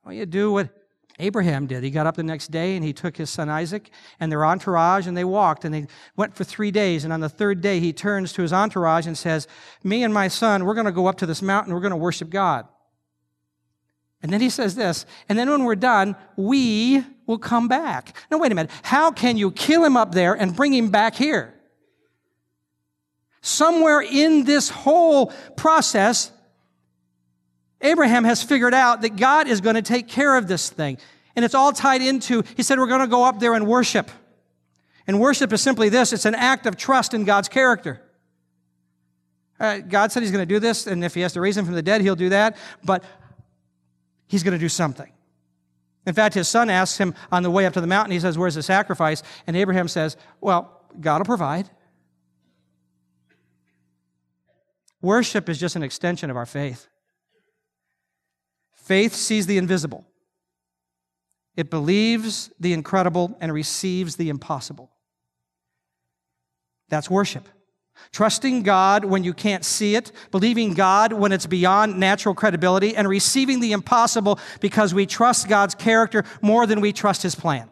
Well, 0.04 0.14
you 0.14 0.26
do 0.26 0.52
what 0.52 0.70
Abraham 1.18 1.66
did. 1.66 1.84
He 1.84 1.90
got 1.90 2.06
up 2.06 2.16
the 2.16 2.22
next 2.22 2.50
day 2.50 2.74
and 2.74 2.84
he 2.84 2.92
took 2.92 3.16
his 3.16 3.30
son 3.30 3.48
Isaac 3.48 3.90
and 4.18 4.32
their 4.32 4.44
entourage 4.44 5.06
and 5.06 5.16
they 5.16 5.24
walked 5.24 5.64
and 5.64 5.72
they 5.72 5.86
went 6.16 6.34
for 6.34 6.44
three 6.44 6.70
days. 6.70 7.04
And 7.04 7.12
on 7.12 7.20
the 7.20 7.28
third 7.28 7.60
day, 7.60 7.78
he 7.78 7.92
turns 7.92 8.32
to 8.32 8.42
his 8.42 8.52
entourage 8.52 9.06
and 9.06 9.16
says, 9.16 9.46
Me 9.84 10.02
and 10.02 10.12
my 10.12 10.28
son, 10.28 10.64
we're 10.64 10.74
going 10.74 10.86
to 10.86 10.92
go 10.92 11.06
up 11.06 11.18
to 11.18 11.26
this 11.26 11.42
mountain. 11.42 11.72
We're 11.72 11.80
going 11.80 11.90
to 11.90 11.96
worship 11.96 12.30
God. 12.30 12.66
And 14.22 14.32
then 14.32 14.40
he 14.40 14.50
says 14.50 14.76
this, 14.76 15.04
and 15.28 15.36
then 15.36 15.50
when 15.50 15.64
we're 15.64 15.74
done, 15.74 16.14
we 16.36 17.04
will 17.26 17.38
come 17.38 17.66
back. 17.66 18.16
Now, 18.30 18.38
wait 18.38 18.52
a 18.52 18.54
minute. 18.54 18.70
How 18.84 19.10
can 19.10 19.36
you 19.36 19.50
kill 19.50 19.84
him 19.84 19.96
up 19.96 20.12
there 20.12 20.34
and 20.34 20.54
bring 20.54 20.72
him 20.72 20.90
back 20.90 21.16
here? 21.16 21.54
Somewhere 23.42 24.00
in 24.00 24.44
this 24.44 24.70
whole 24.70 25.26
process, 25.56 26.30
Abraham 27.80 28.22
has 28.24 28.42
figured 28.42 28.72
out 28.72 29.02
that 29.02 29.16
God 29.16 29.48
is 29.48 29.60
going 29.60 29.74
to 29.74 29.82
take 29.82 30.08
care 30.08 30.36
of 30.36 30.46
this 30.46 30.70
thing. 30.70 30.96
And 31.34 31.44
it's 31.44 31.54
all 31.54 31.72
tied 31.72 32.02
into, 32.02 32.44
he 32.56 32.62
said, 32.62 32.78
we're 32.78 32.86
going 32.86 33.00
to 33.00 33.08
go 33.08 33.24
up 33.24 33.40
there 33.40 33.54
and 33.54 33.66
worship. 33.66 34.10
And 35.06 35.20
worship 35.20 35.52
is 35.52 35.60
simply 35.60 35.88
this 35.88 36.12
it's 36.12 36.24
an 36.24 36.36
act 36.36 36.66
of 36.66 36.76
trust 36.76 37.14
in 37.14 37.24
God's 37.24 37.48
character. 37.48 38.00
Uh, 39.58 39.78
God 39.78 40.12
said 40.12 40.22
he's 40.22 40.32
going 40.32 40.46
to 40.46 40.54
do 40.54 40.58
this, 40.58 40.86
and 40.86 41.04
if 41.04 41.14
he 41.14 41.20
has 41.20 41.32
to 41.34 41.40
raise 41.40 41.56
him 41.56 41.64
from 41.64 41.74
the 41.74 41.82
dead, 41.82 42.00
he'll 42.00 42.16
do 42.16 42.30
that, 42.30 42.56
but 42.82 43.04
he's 44.26 44.42
going 44.42 44.52
to 44.52 44.58
do 44.58 44.68
something. 44.68 45.10
In 46.04 46.14
fact, 46.14 46.34
his 46.34 46.48
son 46.48 46.68
asks 46.68 46.98
him 46.98 47.14
on 47.30 47.44
the 47.44 47.50
way 47.50 47.64
up 47.64 47.72
to 47.74 47.80
the 47.80 47.86
mountain, 47.86 48.12
he 48.12 48.20
says, 48.20 48.36
Where's 48.36 48.54
the 48.54 48.62
sacrifice? 48.62 49.22
And 49.46 49.56
Abraham 49.56 49.88
says, 49.88 50.16
Well, 50.40 50.80
God 51.00 51.18
will 51.18 51.26
provide. 51.26 51.70
Worship 55.02 55.48
is 55.48 55.58
just 55.58 55.76
an 55.76 55.82
extension 55.82 56.30
of 56.30 56.36
our 56.36 56.46
faith. 56.46 56.86
Faith 58.72 59.14
sees 59.14 59.46
the 59.46 59.58
invisible, 59.58 60.06
it 61.56 61.68
believes 61.68 62.50
the 62.58 62.72
incredible 62.72 63.36
and 63.40 63.52
receives 63.52 64.16
the 64.16 64.28
impossible. 64.30 64.90
That's 66.88 67.10
worship. 67.10 67.48
Trusting 68.10 68.62
God 68.62 69.04
when 69.04 69.22
you 69.22 69.32
can't 69.32 69.64
see 69.64 69.94
it, 69.94 70.12
believing 70.30 70.74
God 70.74 71.12
when 71.12 71.30
it's 71.30 71.46
beyond 71.46 71.98
natural 71.98 72.34
credibility, 72.34 72.96
and 72.96 73.06
receiving 73.06 73.60
the 73.60 73.72
impossible 73.72 74.38
because 74.60 74.92
we 74.92 75.06
trust 75.06 75.48
God's 75.48 75.74
character 75.74 76.24
more 76.40 76.66
than 76.66 76.80
we 76.80 76.92
trust 76.92 77.22
His 77.22 77.34
plan. 77.34 77.70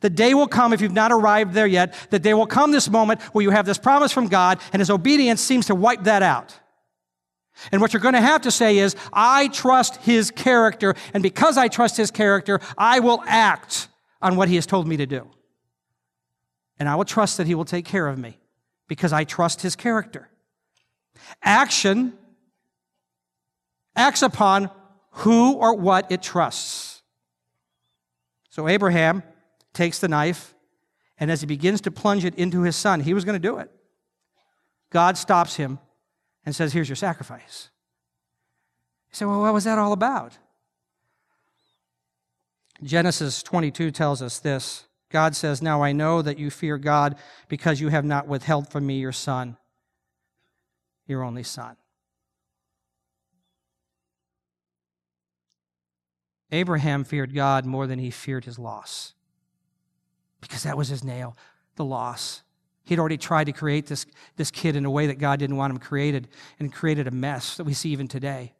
The 0.00 0.10
day 0.10 0.34
will 0.34 0.48
come, 0.48 0.72
if 0.72 0.80
you've 0.80 0.92
not 0.92 1.12
arrived 1.12 1.52
there 1.54 1.66
yet, 1.66 1.94
the 2.10 2.18
day 2.18 2.34
will 2.34 2.46
come 2.46 2.72
this 2.72 2.90
moment 2.90 3.22
where 3.34 3.42
you 3.42 3.50
have 3.50 3.66
this 3.66 3.78
promise 3.78 4.12
from 4.12 4.28
God 4.28 4.60
and 4.72 4.80
his 4.80 4.90
obedience 4.90 5.40
seems 5.40 5.66
to 5.66 5.74
wipe 5.74 6.04
that 6.04 6.22
out. 6.22 6.58
And 7.72 7.80
what 7.80 7.92
you're 7.92 8.02
going 8.02 8.14
to 8.14 8.20
have 8.20 8.42
to 8.42 8.50
say 8.50 8.78
is, 8.78 8.94
I 9.12 9.48
trust 9.48 9.96
his 9.96 10.30
character, 10.30 10.94
and 11.12 11.22
because 11.22 11.56
I 11.56 11.68
trust 11.68 11.96
his 11.96 12.10
character, 12.10 12.60
I 12.76 13.00
will 13.00 13.22
act 13.26 13.88
on 14.22 14.36
what 14.36 14.48
he 14.48 14.54
has 14.54 14.66
told 14.66 14.86
me 14.86 14.96
to 14.96 15.06
do. 15.06 15.28
And 16.78 16.88
I 16.88 16.94
will 16.94 17.04
trust 17.04 17.36
that 17.38 17.46
he 17.46 17.54
will 17.54 17.64
take 17.64 17.84
care 17.84 18.06
of 18.06 18.18
me 18.18 18.38
because 18.86 19.12
I 19.12 19.24
trust 19.24 19.62
his 19.62 19.74
character. 19.74 20.28
Action 21.42 22.16
acts 23.96 24.22
upon 24.22 24.70
who 25.10 25.54
or 25.54 25.74
what 25.74 26.10
it 26.12 26.22
trusts. 26.22 27.02
So 28.50 28.68
Abraham 28.68 29.22
takes 29.72 29.98
the 29.98 30.08
knife, 30.08 30.54
and 31.18 31.30
as 31.30 31.40
he 31.40 31.46
begins 31.46 31.80
to 31.82 31.90
plunge 31.90 32.24
it 32.24 32.34
into 32.36 32.62
his 32.62 32.76
son, 32.76 33.00
he 33.00 33.14
was 33.14 33.24
going 33.24 33.40
to 33.40 33.48
do 33.48 33.58
it. 33.58 33.70
God 34.90 35.18
stops 35.18 35.56
him 35.56 35.78
and 36.44 36.54
says, 36.54 36.72
Here's 36.72 36.88
your 36.88 36.96
sacrifice. 36.96 37.70
You 39.10 39.16
say, 39.16 39.24
Well, 39.24 39.40
what 39.40 39.54
was 39.54 39.64
that 39.64 39.78
all 39.78 39.92
about? 39.92 40.38
Genesis 42.82 43.42
22 43.42 43.90
tells 43.90 44.22
us 44.22 44.38
this 44.38 44.86
God 45.10 45.34
says, 45.34 45.60
Now 45.60 45.82
I 45.82 45.92
know 45.92 46.22
that 46.22 46.38
you 46.38 46.50
fear 46.50 46.78
God 46.78 47.16
because 47.48 47.80
you 47.80 47.88
have 47.88 48.04
not 48.04 48.28
withheld 48.28 48.70
from 48.70 48.86
me 48.86 48.98
your 48.98 49.12
son, 49.12 49.56
your 51.06 51.22
only 51.22 51.42
son. 51.42 51.76
Abraham 56.50 57.04
feared 57.04 57.34
God 57.34 57.66
more 57.66 57.86
than 57.86 57.98
he 57.98 58.10
feared 58.10 58.46
his 58.46 58.58
loss 58.58 59.12
because 60.40 60.62
that 60.62 60.76
was 60.76 60.88
his 60.88 61.04
nail, 61.04 61.36
the 61.76 61.84
loss. 61.84 62.42
He'd 62.84 62.98
already 62.98 63.18
tried 63.18 63.44
to 63.44 63.52
create 63.52 63.86
this, 63.86 64.06
this 64.36 64.50
kid 64.50 64.74
in 64.74 64.84
a 64.84 64.90
way 64.90 65.06
that 65.06 65.18
God 65.18 65.38
didn't 65.38 65.56
want 65.56 65.72
him 65.72 65.78
created 65.78 66.28
and 66.58 66.72
created 66.72 67.06
a 67.06 67.10
mess 67.10 67.56
that 67.56 67.64
we 67.64 67.74
see 67.74 67.90
even 67.90 68.08
today. 68.08 68.54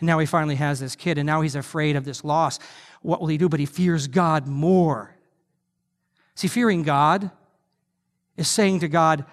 And 0.00 0.06
now 0.08 0.18
he 0.18 0.26
finally 0.26 0.56
has 0.56 0.80
this 0.80 0.96
kid, 0.96 1.16
and 1.16 1.26
now 1.26 1.42
he's 1.42 1.54
afraid 1.54 1.94
of 1.94 2.04
this 2.04 2.24
loss. 2.24 2.58
What 3.02 3.20
will 3.20 3.28
he 3.28 3.38
do? 3.38 3.48
But 3.48 3.60
he 3.60 3.66
fears 3.66 4.08
God 4.08 4.48
more. 4.48 5.14
See, 6.34 6.48
fearing 6.48 6.82
God 6.82 7.30
is 8.36 8.48
saying 8.48 8.80
to 8.80 8.88
God, 8.88 9.24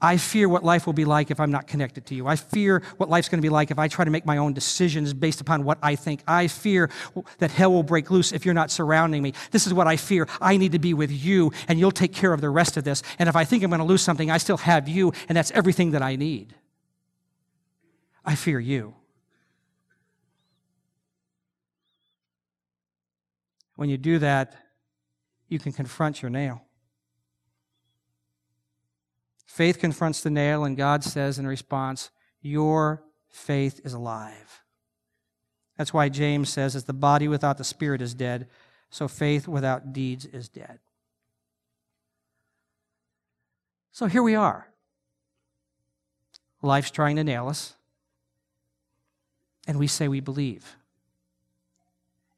I 0.00 0.18
fear 0.18 0.46
what 0.46 0.62
life 0.62 0.84
will 0.84 0.92
be 0.92 1.06
like 1.06 1.30
if 1.30 1.40
I'm 1.40 1.50
not 1.50 1.66
connected 1.66 2.04
to 2.06 2.14
you. 2.14 2.26
I 2.26 2.36
fear 2.36 2.82
what 2.98 3.08
life's 3.08 3.30
going 3.30 3.38
to 3.38 3.42
be 3.42 3.48
like 3.48 3.70
if 3.70 3.78
I 3.78 3.88
try 3.88 4.04
to 4.04 4.10
make 4.10 4.26
my 4.26 4.36
own 4.36 4.52
decisions 4.52 5.14
based 5.14 5.40
upon 5.40 5.64
what 5.64 5.78
I 5.82 5.96
think. 5.96 6.22
I 6.28 6.48
fear 6.48 6.90
that 7.38 7.50
hell 7.50 7.72
will 7.72 7.82
break 7.82 8.10
loose 8.10 8.30
if 8.32 8.44
you're 8.44 8.54
not 8.54 8.70
surrounding 8.70 9.22
me. 9.22 9.32
This 9.52 9.66
is 9.66 9.72
what 9.72 9.86
I 9.86 9.96
fear. 9.96 10.28
I 10.38 10.58
need 10.58 10.72
to 10.72 10.78
be 10.78 10.92
with 10.92 11.10
you, 11.10 11.50
and 11.66 11.78
you'll 11.78 11.92
take 11.92 12.12
care 12.12 12.34
of 12.34 12.42
the 12.42 12.50
rest 12.50 12.76
of 12.76 12.84
this. 12.84 13.02
And 13.18 13.26
if 13.26 13.36
I 13.36 13.44
think 13.44 13.62
I'm 13.62 13.70
going 13.70 13.78
to 13.78 13.86
lose 13.86 14.02
something, 14.02 14.30
I 14.30 14.36
still 14.36 14.58
have 14.58 14.86
you, 14.86 15.14
and 15.30 15.36
that's 15.36 15.50
everything 15.52 15.92
that 15.92 16.02
I 16.02 16.16
need. 16.16 16.54
I 18.22 18.34
fear 18.34 18.60
you. 18.60 18.94
When 23.76 23.88
you 23.88 23.96
do 23.96 24.18
that, 24.18 24.56
you 25.48 25.58
can 25.58 25.72
confront 25.72 26.20
your 26.20 26.30
nail. 26.30 26.65
Faith 29.56 29.78
confronts 29.78 30.20
the 30.20 30.28
nail, 30.28 30.64
and 30.64 30.76
God 30.76 31.02
says 31.02 31.38
in 31.38 31.46
response, 31.46 32.10
Your 32.42 33.02
faith 33.30 33.80
is 33.84 33.94
alive. 33.94 34.62
That's 35.78 35.94
why 35.94 36.10
James 36.10 36.50
says, 36.50 36.76
As 36.76 36.84
the 36.84 36.92
body 36.92 37.26
without 37.26 37.56
the 37.56 37.64
spirit 37.64 38.02
is 38.02 38.12
dead, 38.12 38.48
so 38.90 39.08
faith 39.08 39.48
without 39.48 39.94
deeds 39.94 40.26
is 40.26 40.50
dead. 40.50 40.80
So 43.92 44.04
here 44.04 44.22
we 44.22 44.34
are. 44.34 44.68
Life's 46.60 46.90
trying 46.90 47.16
to 47.16 47.24
nail 47.24 47.48
us, 47.48 47.76
and 49.66 49.78
we 49.78 49.86
say 49.86 50.06
we 50.06 50.20
believe. 50.20 50.76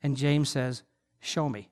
And 0.04 0.16
James 0.16 0.50
says, 0.50 0.85
Show 1.18 1.48
me. 1.48 1.68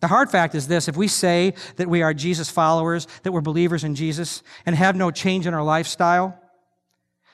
The 0.00 0.08
hard 0.08 0.30
fact 0.30 0.54
is 0.54 0.68
this 0.68 0.88
if 0.88 0.96
we 0.96 1.08
say 1.08 1.54
that 1.76 1.88
we 1.88 2.02
are 2.02 2.12
Jesus 2.12 2.50
followers, 2.50 3.06
that 3.22 3.32
we're 3.32 3.40
believers 3.40 3.84
in 3.84 3.94
Jesus, 3.94 4.42
and 4.66 4.76
have 4.76 4.96
no 4.96 5.10
change 5.10 5.46
in 5.46 5.54
our 5.54 5.62
lifestyle, 5.62 6.38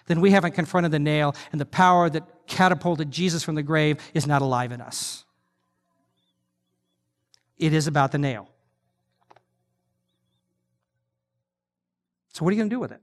then 0.06 0.20
we 0.20 0.30
haven't 0.30 0.52
confronted 0.52 0.92
the 0.92 0.98
nail, 0.98 1.34
and 1.50 1.60
the 1.60 1.66
power 1.66 2.08
that 2.10 2.46
catapulted 2.46 3.10
Jesus 3.10 3.42
from 3.42 3.54
the 3.54 3.62
grave 3.62 3.98
is 4.14 4.26
not 4.26 4.42
alive 4.42 4.72
in 4.72 4.80
us. 4.80 5.24
It 7.58 7.72
is 7.72 7.86
about 7.86 8.12
the 8.12 8.18
nail. 8.18 8.48
So, 12.32 12.44
what 12.44 12.50
are 12.50 12.54
you 12.54 12.60
going 12.60 12.70
to 12.70 12.74
do 12.74 12.80
with 12.80 12.92
it? 12.92 13.00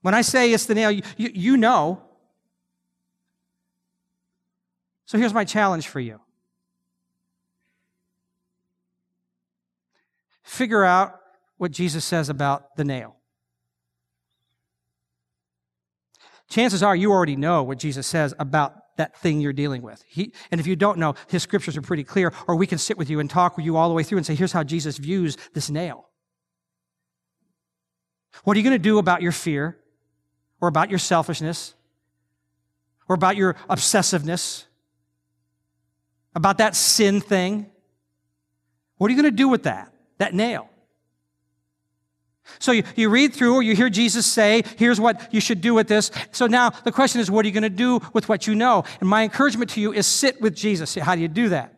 When 0.00 0.14
I 0.14 0.22
say 0.22 0.52
it's 0.52 0.66
the 0.66 0.74
nail, 0.74 0.90
you, 0.90 1.02
you, 1.16 1.30
you 1.32 1.56
know. 1.56 2.02
So, 5.06 5.18
here's 5.18 5.34
my 5.34 5.44
challenge 5.44 5.88
for 5.88 6.00
you 6.00 6.20
figure 10.52 10.84
out 10.84 11.18
what 11.56 11.70
Jesus 11.70 12.04
says 12.04 12.28
about 12.28 12.76
the 12.76 12.84
nail. 12.84 13.16
Chances 16.50 16.82
are 16.82 16.94
you 16.94 17.10
already 17.10 17.36
know 17.36 17.62
what 17.62 17.78
Jesus 17.78 18.06
says 18.06 18.34
about 18.38 18.74
that 18.98 19.16
thing 19.16 19.40
you're 19.40 19.54
dealing 19.54 19.80
with. 19.80 20.04
He, 20.06 20.34
and 20.50 20.60
if 20.60 20.66
you 20.66 20.76
don't 20.76 20.98
know, 20.98 21.14
his 21.28 21.42
scriptures 21.42 21.78
are 21.78 21.82
pretty 21.82 22.04
clear, 22.04 22.32
or 22.46 22.56
we 22.56 22.66
can 22.66 22.76
sit 22.76 22.98
with 22.98 23.08
you 23.08 23.20
and 23.20 23.30
talk 23.30 23.56
with 23.56 23.64
you 23.64 23.78
all 23.78 23.88
the 23.88 23.94
way 23.94 24.02
through 24.02 24.18
and 24.18 24.26
say, 24.26 24.34
here's 24.34 24.52
how 24.52 24.62
Jesus 24.62 24.98
views 24.98 25.38
this 25.54 25.70
nail. 25.70 26.10
What 28.44 28.54
are 28.54 28.60
you 28.60 28.64
going 28.64 28.74
to 28.74 28.78
do 28.78 28.98
about 28.98 29.22
your 29.22 29.32
fear, 29.32 29.78
or 30.60 30.68
about 30.68 30.90
your 30.90 30.98
selfishness, 30.98 31.74
or 33.08 33.14
about 33.14 33.36
your 33.36 33.54
obsessiveness, 33.70 34.64
about 36.34 36.58
that 36.58 36.76
sin 36.76 37.20
thing? 37.22 37.70
What 38.98 39.10
are 39.10 39.14
you 39.14 39.22
going 39.22 39.32
to 39.32 39.36
do 39.36 39.48
with 39.48 39.62
that? 39.62 39.91
That 40.22 40.34
nail. 40.34 40.68
So 42.58 42.72
you, 42.72 42.84
you 42.96 43.08
read 43.08 43.32
through 43.34 43.54
or 43.54 43.62
you 43.62 43.74
hear 43.74 43.90
Jesus 43.90 44.26
say, 44.26 44.62
here's 44.76 45.00
what 45.00 45.32
you 45.32 45.40
should 45.40 45.60
do 45.60 45.74
with 45.74 45.88
this. 45.88 46.10
So 46.32 46.46
now 46.46 46.70
the 46.70 46.92
question 46.92 47.20
is, 47.20 47.30
what 47.30 47.44
are 47.44 47.48
you 47.48 47.54
going 47.54 47.62
to 47.62 47.70
do 47.70 48.00
with 48.12 48.28
what 48.28 48.46
you 48.46 48.54
know? 48.54 48.84
And 49.00 49.08
my 49.08 49.22
encouragement 49.22 49.70
to 49.70 49.80
you 49.80 49.92
is 49.92 50.06
sit 50.06 50.40
with 50.40 50.54
Jesus. 50.54 50.94
How 50.94 51.14
do 51.14 51.20
you 51.20 51.28
do 51.28 51.48
that? 51.50 51.74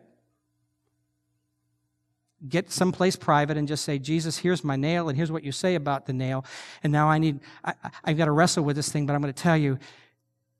Get 2.47 2.71
someplace 2.71 3.15
private 3.15 3.57
and 3.57 3.67
just 3.67 3.83
say, 3.83 3.97
Jesus, 3.97 4.37
here's 4.37 4.63
my 4.63 4.75
nail, 4.75 5.09
and 5.09 5.17
here's 5.17 5.31
what 5.31 5.43
you 5.43 5.51
say 5.51 5.73
about 5.73 6.05
the 6.05 6.13
nail. 6.13 6.45
And 6.83 6.93
now 6.93 7.07
I 7.07 7.17
need, 7.17 7.39
I, 7.63 7.73
I've 8.03 8.17
got 8.17 8.25
to 8.25 8.31
wrestle 8.31 8.63
with 8.63 8.75
this 8.75 8.91
thing, 8.91 9.07
but 9.07 9.13
I'm 9.13 9.21
going 9.21 9.33
to 9.33 9.41
tell 9.41 9.57
you. 9.57 9.79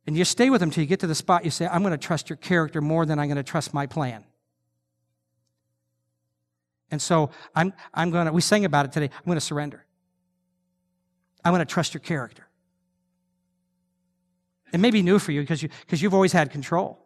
And 0.08 0.18
you 0.18 0.26
stay 0.26 0.50
with 0.50 0.64
him 0.64 0.72
till 0.72 0.82
you 0.82 0.88
get 0.88 1.02
to 1.02 1.08
the 1.08 1.16
spot 1.16 1.46
you 1.46 1.52
say, 1.52 1.68
I'm 1.68 1.82
going 1.82 1.92
to 1.92 1.98
trust 1.98 2.30
your 2.30 2.38
character 2.38 2.82
more 2.82 3.06
than 3.06 3.20
I'm 3.20 3.28
going 3.28 3.38
to 3.38 3.44
trust 3.44 3.74
my 3.74 3.86
plan. 3.86 4.24
And 6.92 7.02
so 7.02 7.32
I'm, 7.56 7.74
I'm 7.94 8.12
going 8.12 8.28
to, 8.28 8.32
we 8.32 8.42
sang 8.42 8.66
about 8.66 8.86
it 8.86 8.92
today. 8.92 9.10
I'm 9.14 9.26
going 9.26 9.38
to 9.38 9.42
surrender. 9.42 9.86
I'm 11.44 11.52
going 11.52 11.60
to 11.60 11.66
trust 11.66 11.94
your 11.94 12.02
character. 12.02 12.48
It 14.74 14.80
may 14.80 14.92
be 14.92 15.02
new 15.02 15.20
for 15.20 15.32
you 15.32 15.42
because 15.42 15.62
you, 15.64 15.70
because 15.82 16.02
you've 16.02 16.14
always 16.14 16.32
had 16.32 16.52
control. 16.52 17.00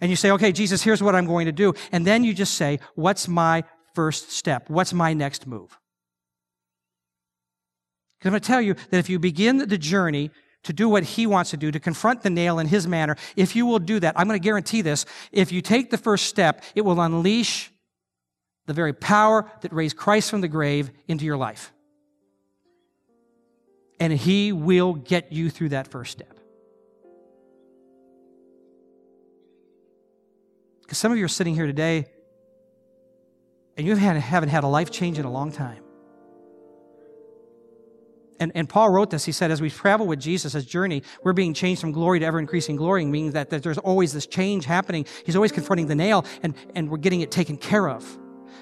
And 0.00 0.10
you 0.10 0.16
say, 0.16 0.30
okay, 0.32 0.52
Jesus, 0.52 0.82
here's 0.82 1.02
what 1.02 1.14
I'm 1.14 1.26
going 1.26 1.46
to 1.46 1.52
do. 1.52 1.74
And 1.92 2.06
then 2.06 2.24
you 2.24 2.32
just 2.32 2.54
say, 2.54 2.78
what's 2.94 3.26
my 3.26 3.64
first 3.94 4.30
step? 4.32 4.70
What's 4.70 4.92
my 4.92 5.12
next 5.12 5.46
move? 5.46 5.76
Because 8.18 8.28
I'm 8.28 8.32
going 8.32 8.40
to 8.40 8.46
tell 8.46 8.60
you 8.60 8.74
that 8.90 8.98
if 8.98 9.10
you 9.10 9.18
begin 9.18 9.58
the 9.58 9.78
journey 9.78 10.30
to 10.64 10.72
do 10.72 10.88
what 10.88 11.04
he 11.04 11.26
wants 11.26 11.50
to 11.50 11.56
do, 11.56 11.70
to 11.70 11.80
confront 11.80 12.22
the 12.22 12.30
nail 12.30 12.58
in 12.58 12.66
his 12.66 12.86
manner, 12.86 13.16
if 13.36 13.54
you 13.54 13.64
will 13.64 13.78
do 13.78 14.00
that, 14.00 14.18
I'm 14.18 14.26
going 14.26 14.38
to 14.38 14.42
guarantee 14.42 14.82
this. 14.82 15.06
If 15.32 15.52
you 15.52 15.62
take 15.62 15.90
the 15.90 15.98
first 15.98 16.26
step, 16.26 16.62
it 16.74 16.82
will 16.82 17.00
unleash 17.00 17.70
the 18.66 18.74
very 18.74 18.92
power 18.92 19.50
that 19.62 19.72
raised 19.72 19.96
Christ 19.96 20.30
from 20.30 20.40
the 20.40 20.48
grave 20.48 20.90
into 21.06 21.24
your 21.24 21.36
life. 21.36 21.72
And 24.00 24.12
he 24.12 24.52
will 24.52 24.94
get 24.94 25.32
you 25.32 25.50
through 25.50 25.70
that 25.70 25.88
first 25.88 26.12
step. 26.12 26.38
Because 30.82 30.98
some 30.98 31.12
of 31.12 31.18
you 31.18 31.24
are 31.24 31.28
sitting 31.28 31.54
here 31.54 31.66
today 31.66 32.06
and 33.76 33.86
you 33.86 33.94
haven't 33.96 34.48
had 34.48 34.64
a 34.64 34.68
life 34.68 34.90
change 34.90 35.18
in 35.18 35.24
a 35.24 35.30
long 35.30 35.52
time. 35.52 35.82
And, 38.40 38.52
and 38.54 38.68
Paul 38.68 38.90
wrote 38.90 39.10
this. 39.10 39.24
He 39.24 39.32
said, 39.32 39.50
as 39.50 39.60
we 39.60 39.70
travel 39.70 40.06
with 40.06 40.20
Jesus, 40.20 40.54
as 40.54 40.64
journey, 40.64 41.02
we're 41.22 41.32
being 41.32 41.54
changed 41.54 41.80
from 41.80 41.92
glory 41.92 42.20
to 42.20 42.26
ever 42.26 42.38
increasing 42.38 42.76
glory, 42.76 43.04
meaning 43.04 43.32
that, 43.32 43.50
that 43.50 43.62
there's 43.62 43.78
always 43.78 44.12
this 44.12 44.26
change 44.26 44.64
happening. 44.64 45.06
He's 45.24 45.34
always 45.36 45.52
confronting 45.52 45.88
the 45.88 45.96
nail, 45.96 46.24
and, 46.42 46.54
and 46.74 46.88
we're 46.90 46.98
getting 46.98 47.20
it 47.20 47.30
taken 47.30 47.56
care 47.56 47.88
of. 47.88 48.18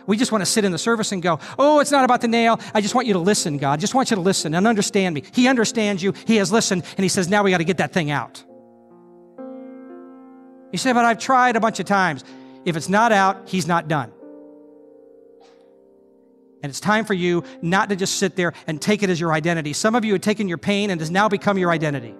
We 0.07 0.17
just 0.17 0.33
want 0.33 0.43
to 0.43 0.47
sit 0.47 0.65
in 0.65 0.73
the 0.73 0.79
service 0.79 1.13
and 1.13 1.21
go, 1.21 1.41
Oh, 1.59 1.81
it's 1.81 1.91
not 1.91 2.05
about 2.05 2.21
the 2.21 2.29
nail. 2.29 2.61
I 2.73 2.81
just 2.81 2.95
want 2.95 3.07
you 3.07 3.15
to 3.15 3.19
listen, 3.19 3.59
God. 3.59 3.81
Just 3.81 3.95
want 3.95 4.11
you 4.11 4.15
to 4.15 4.23
listen 4.23 4.55
and 4.55 4.67
understand 4.67 5.15
me. 5.15 5.25
He 5.33 5.49
understands 5.49 6.03
you. 6.03 6.15
He 6.27 6.37
has 6.37 6.53
listened, 6.53 6.85
and 6.97 7.03
He 7.03 7.09
says, 7.09 7.29
Now 7.29 7.43
we 7.43 7.51
got 7.51 7.59
to 7.59 7.65
get 7.65 7.79
that 7.79 7.93
thing 7.93 8.11
out. 8.11 8.45
You 10.73 10.79
say, 10.79 10.93
But 10.93 11.05
I've 11.05 11.19
tried 11.19 11.57
a 11.57 11.61
bunch 11.61 11.81
of 11.81 11.87
times. 11.87 12.25
If 12.65 12.77
it's 12.77 12.89
not 12.89 13.13
out, 13.13 13.49
He's 13.49 13.67
not 13.67 13.89
done. 13.89 14.13
And 16.67 16.73
it's 16.73 16.81
time 16.81 17.05
for 17.05 17.15
you 17.15 17.45
not 17.63 17.91
to 17.91 17.97
just 17.97 18.17
sit 18.17 18.35
there 18.35 18.53
and 18.67 18.83
take 18.83 19.05
it 19.05 19.09
as 19.09 19.21
your 19.21 19.33
identity. 19.33 19.73
Some 19.73 19.95
of 19.95 20.05
you 20.05 20.15
have 20.15 20.21
taken 20.23 20.49
your 20.49 20.59
pain 20.59 20.91
and 20.91 21.01
has 21.01 21.13
now 21.13 21.29
become 21.29 21.59
your 21.59 21.71
identity. 21.71 22.13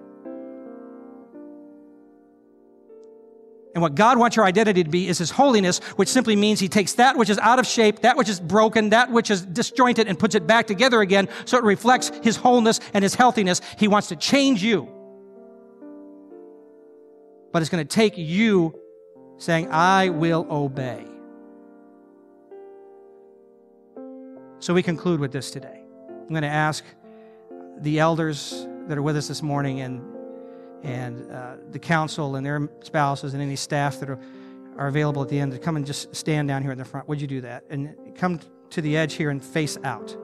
And 3.75 3.83
what 3.83 3.97
God 3.97 4.21
wants 4.21 4.37
your 4.37 4.45
identity 4.45 4.85
to 4.85 4.89
be 4.89 5.09
is 5.09 5.19
His 5.19 5.33
holiness, 5.33 5.81
which 5.97 6.09
simply 6.09 6.37
means 6.37 6.61
He 6.61 6.69
takes 6.69 6.93
that 6.93 7.17
which 7.17 7.29
is 7.29 7.39
out 7.39 7.59
of 7.59 7.67
shape, 7.67 8.03
that 8.03 8.17
which 8.17 8.29
is 8.29 8.39
broken, 8.39 8.91
that 8.91 9.11
which 9.11 9.33
is 9.33 9.45
disjointed, 9.45 10.07
and 10.07 10.17
puts 10.17 10.37
it 10.37 10.47
back 10.47 10.69
together 10.69 11.01
again 11.01 11.29
so 11.45 11.59
it 11.59 11.65
reflects 11.65 12.13
His 12.23 12.37
wholeness 12.37 12.79
and 12.95 13.03
His 13.03 13.17
healthiness. 13.17 13.61
He 13.81 13.89
wants 13.89 14.07
to 14.11 14.17
change 14.17 14.63
you. 14.63 14.89
but 17.53 17.63
it's 17.63 17.69
going 17.69 17.85
to 17.85 17.93
take 17.93 18.17
you 18.17 18.79
saying, 19.39 19.73
I 19.73 20.11
will 20.11 20.47
obey. 20.49 21.16
So 24.67 24.75
we 24.75 24.83
conclude 24.83 25.21
with 25.21 25.31
this 25.31 25.53
today. 25.53 25.81
I'm 26.11 26.29
going 26.31 26.43
to 26.43 26.49
ask 26.49 26.83
the 27.79 28.01
elders 28.01 28.67
that 28.89 28.99
are 28.99 29.03
with 29.03 29.17
us 29.17 29.29
this 29.29 29.41
morning 29.41 29.83
and, 29.83 30.03
and 30.83 31.31
uh, 31.31 31.59
the 31.71 31.79
council 31.79 32.35
and 32.35 32.45
their 32.45 32.69
spouses 32.83 33.33
and 33.35 33.41
any 33.41 33.55
staff 33.55 34.01
that 34.01 34.11
are, 34.11 34.19
are 34.77 34.89
available 34.89 35.23
at 35.23 35.29
the 35.29 35.39
end 35.39 35.53
to 35.53 35.59
come 35.61 35.77
and 35.77 35.87
just 35.87 36.13
stand 36.17 36.49
down 36.49 36.63
here 36.63 36.73
in 36.73 36.79
the 36.79 36.85
front. 36.85 37.07
Would 37.09 37.21
you 37.21 37.29
do 37.29 37.41
that? 37.43 37.63
And 37.71 37.95
come 38.17 38.41
to 38.71 38.81
the 38.81 38.97
edge 38.97 39.15
here 39.15 39.31
and 39.31 39.41
face 39.41 39.79
out. 39.85 40.17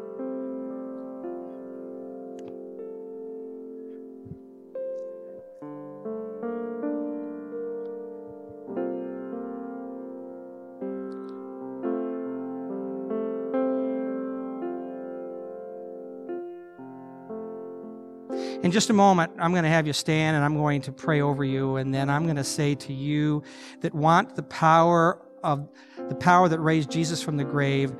In 18.62 18.70
just 18.70 18.90
a 18.90 18.92
moment, 18.92 19.33
I'm 19.40 19.51
going 19.51 19.64
to 19.64 19.68
have 19.68 19.88
you 19.88 19.92
stand 19.92 20.37
and 20.37 20.44
I'm 20.44 20.57
going 20.57 20.83
to 20.83 20.92
pray 20.92 21.20
over 21.20 21.44
you. 21.44 21.77
And 21.77 21.92
then 21.92 22.09
I'm 22.09 22.25
going 22.25 22.37
to 22.37 22.44
say 22.44 22.77
to 22.77 22.92
you 22.92 23.42
that 23.81 23.92
want 23.92 24.37
the 24.37 24.44
power 24.44 25.20
of 25.42 25.68
the 26.09 26.14
power 26.14 26.48
that 26.48 26.61
raised 26.61 26.88
Jesus 26.90 27.20
from 27.20 27.37
the 27.37 27.44
grave 27.44 27.92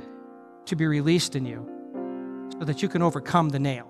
to 0.66 0.77
be 0.77 0.87
released 0.87 1.35
in 1.35 1.44
you 1.44 1.68
so 2.59 2.64
that 2.64 2.81
you 2.81 2.88
can 2.88 3.03
overcome 3.03 3.48
the 3.48 3.59
nail. 3.59 3.88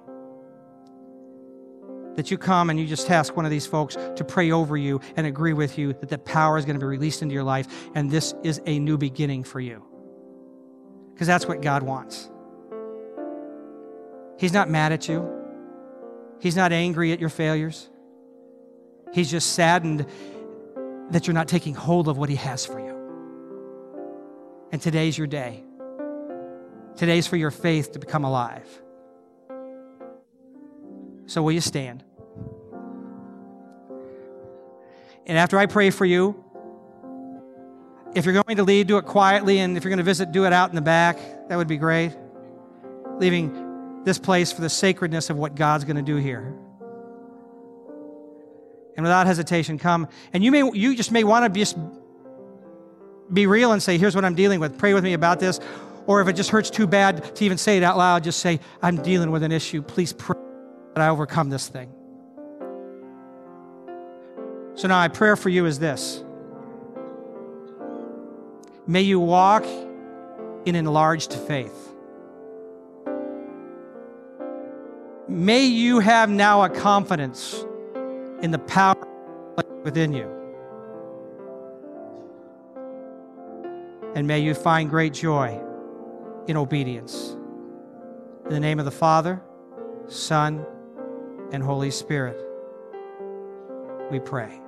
That 2.16 2.30
you 2.30 2.38
come 2.38 2.70
and 2.70 2.80
you 2.80 2.86
just 2.86 3.10
ask 3.10 3.36
one 3.36 3.44
of 3.44 3.50
these 3.50 3.66
folks 3.66 3.94
to 4.16 4.24
pray 4.24 4.50
over 4.50 4.74
you 4.76 5.00
and 5.16 5.26
agree 5.26 5.52
with 5.52 5.76
you 5.76 5.92
that 5.92 6.08
that 6.08 6.24
power 6.24 6.56
is 6.56 6.64
going 6.64 6.76
to 6.76 6.80
be 6.80 6.86
released 6.86 7.20
into 7.20 7.34
your 7.34 7.44
life 7.44 7.68
and 7.94 8.10
this 8.10 8.34
is 8.42 8.62
a 8.64 8.78
new 8.78 8.96
beginning 8.96 9.44
for 9.44 9.60
you. 9.60 9.84
Because 11.12 11.26
that's 11.26 11.46
what 11.46 11.60
God 11.60 11.82
wants. 11.82 12.30
He's 14.38 14.54
not 14.54 14.70
mad 14.70 14.92
at 14.92 15.06
you. 15.06 15.41
He's 16.42 16.56
not 16.56 16.72
angry 16.72 17.12
at 17.12 17.20
your 17.20 17.28
failures. 17.28 17.88
He's 19.12 19.30
just 19.30 19.52
saddened 19.52 20.04
that 21.10 21.28
you're 21.28 21.34
not 21.34 21.46
taking 21.46 21.72
hold 21.72 22.08
of 22.08 22.18
what 22.18 22.28
He 22.28 22.34
has 22.34 22.66
for 22.66 22.80
you. 22.80 24.66
And 24.72 24.82
today's 24.82 25.16
your 25.16 25.28
day. 25.28 25.62
Today's 26.96 27.28
for 27.28 27.36
your 27.36 27.52
faith 27.52 27.92
to 27.92 28.00
become 28.00 28.24
alive. 28.24 28.66
So, 31.26 31.44
will 31.44 31.52
you 31.52 31.60
stand? 31.60 32.02
And 35.24 35.38
after 35.38 35.60
I 35.60 35.66
pray 35.66 35.90
for 35.90 36.04
you, 36.04 36.44
if 38.16 38.24
you're 38.24 38.42
going 38.42 38.56
to 38.56 38.64
leave, 38.64 38.88
do 38.88 38.98
it 38.98 39.06
quietly. 39.06 39.60
And 39.60 39.76
if 39.76 39.84
you're 39.84 39.90
going 39.90 39.98
to 39.98 40.02
visit, 40.02 40.32
do 40.32 40.44
it 40.44 40.52
out 40.52 40.70
in 40.70 40.74
the 40.74 40.82
back. 40.82 41.18
That 41.48 41.54
would 41.54 41.68
be 41.68 41.76
great. 41.76 42.16
Leaving 43.18 43.61
this 44.04 44.18
place 44.18 44.52
for 44.52 44.60
the 44.60 44.68
sacredness 44.68 45.30
of 45.30 45.36
what 45.36 45.54
God's 45.54 45.84
going 45.84 45.96
to 45.96 46.02
do 46.02 46.16
here. 46.16 46.54
And 48.96 49.04
without 49.04 49.26
hesitation, 49.26 49.78
come. 49.78 50.08
And 50.32 50.44
you 50.44 50.50
may 50.50 50.70
you 50.74 50.94
just 50.94 51.12
may 51.12 51.24
want 51.24 51.52
to 51.52 51.58
just 51.58 51.76
be 53.32 53.46
real 53.46 53.72
and 53.72 53.82
say, 53.82 53.96
here's 53.96 54.14
what 54.14 54.24
I'm 54.24 54.34
dealing 54.34 54.60
with. 54.60 54.78
Pray 54.78 54.92
with 54.92 55.04
me 55.04 55.14
about 55.14 55.40
this. 55.40 55.60
Or 56.06 56.20
if 56.20 56.28
it 56.28 56.34
just 56.34 56.50
hurts 56.50 56.68
too 56.68 56.86
bad 56.86 57.34
to 57.36 57.44
even 57.44 57.56
say 57.58 57.76
it 57.76 57.82
out 57.82 57.96
loud, 57.96 58.24
just 58.24 58.40
say, 58.40 58.60
I'm 58.82 58.96
dealing 59.02 59.30
with 59.30 59.42
an 59.42 59.52
issue. 59.52 59.82
Please 59.82 60.12
pray 60.12 60.38
that 60.94 61.02
I 61.02 61.08
overcome 61.08 61.48
this 61.48 61.68
thing. 61.68 61.90
So 64.74 64.88
now 64.88 64.96
my 64.96 65.08
prayer 65.08 65.36
for 65.36 65.48
you 65.48 65.66
is 65.66 65.78
this. 65.78 66.22
May 68.86 69.02
you 69.02 69.20
walk 69.20 69.64
in 70.64 70.74
enlarged 70.74 71.32
faith. 71.32 71.81
May 75.28 75.64
you 75.66 76.00
have 76.00 76.28
now 76.30 76.62
a 76.62 76.68
confidence 76.68 77.64
in 78.40 78.50
the 78.50 78.58
power 78.58 78.96
within 79.84 80.12
you. 80.12 80.28
And 84.14 84.26
may 84.26 84.40
you 84.40 84.54
find 84.54 84.90
great 84.90 85.12
joy 85.12 85.60
in 86.48 86.56
obedience. 86.56 87.36
In 88.46 88.50
the 88.50 88.60
name 88.60 88.78
of 88.78 88.84
the 88.84 88.90
Father, 88.90 89.40
Son, 90.08 90.66
and 91.52 91.62
Holy 91.62 91.90
Spirit, 91.90 92.36
we 94.10 94.18
pray. 94.18 94.60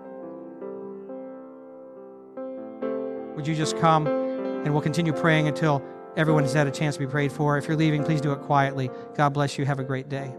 Would 3.35 3.47
you 3.47 3.57
just 3.57 3.77
come 3.79 4.07
and 4.07 4.73
we'll 4.73 4.83
continue 4.83 5.13
praying 5.13 5.49
until 5.49 5.83
everyone 6.17 6.45
has 6.45 6.53
had 6.53 6.67
a 6.67 6.71
chance 6.71 6.95
to 6.97 7.01
be 7.01 7.07
prayed 7.07 7.33
for. 7.33 7.59
If 7.59 7.67
you're 7.67 7.77
leaving, 7.77 8.05
please 8.05 8.21
do 8.21 8.33
it 8.33 8.41
quietly. 8.43 8.91
God 9.17 9.31
bless 9.31 9.59
you. 9.59 9.65
Have 9.65 9.81
a 9.81 9.85
great 9.85 10.09
day. 10.09 10.35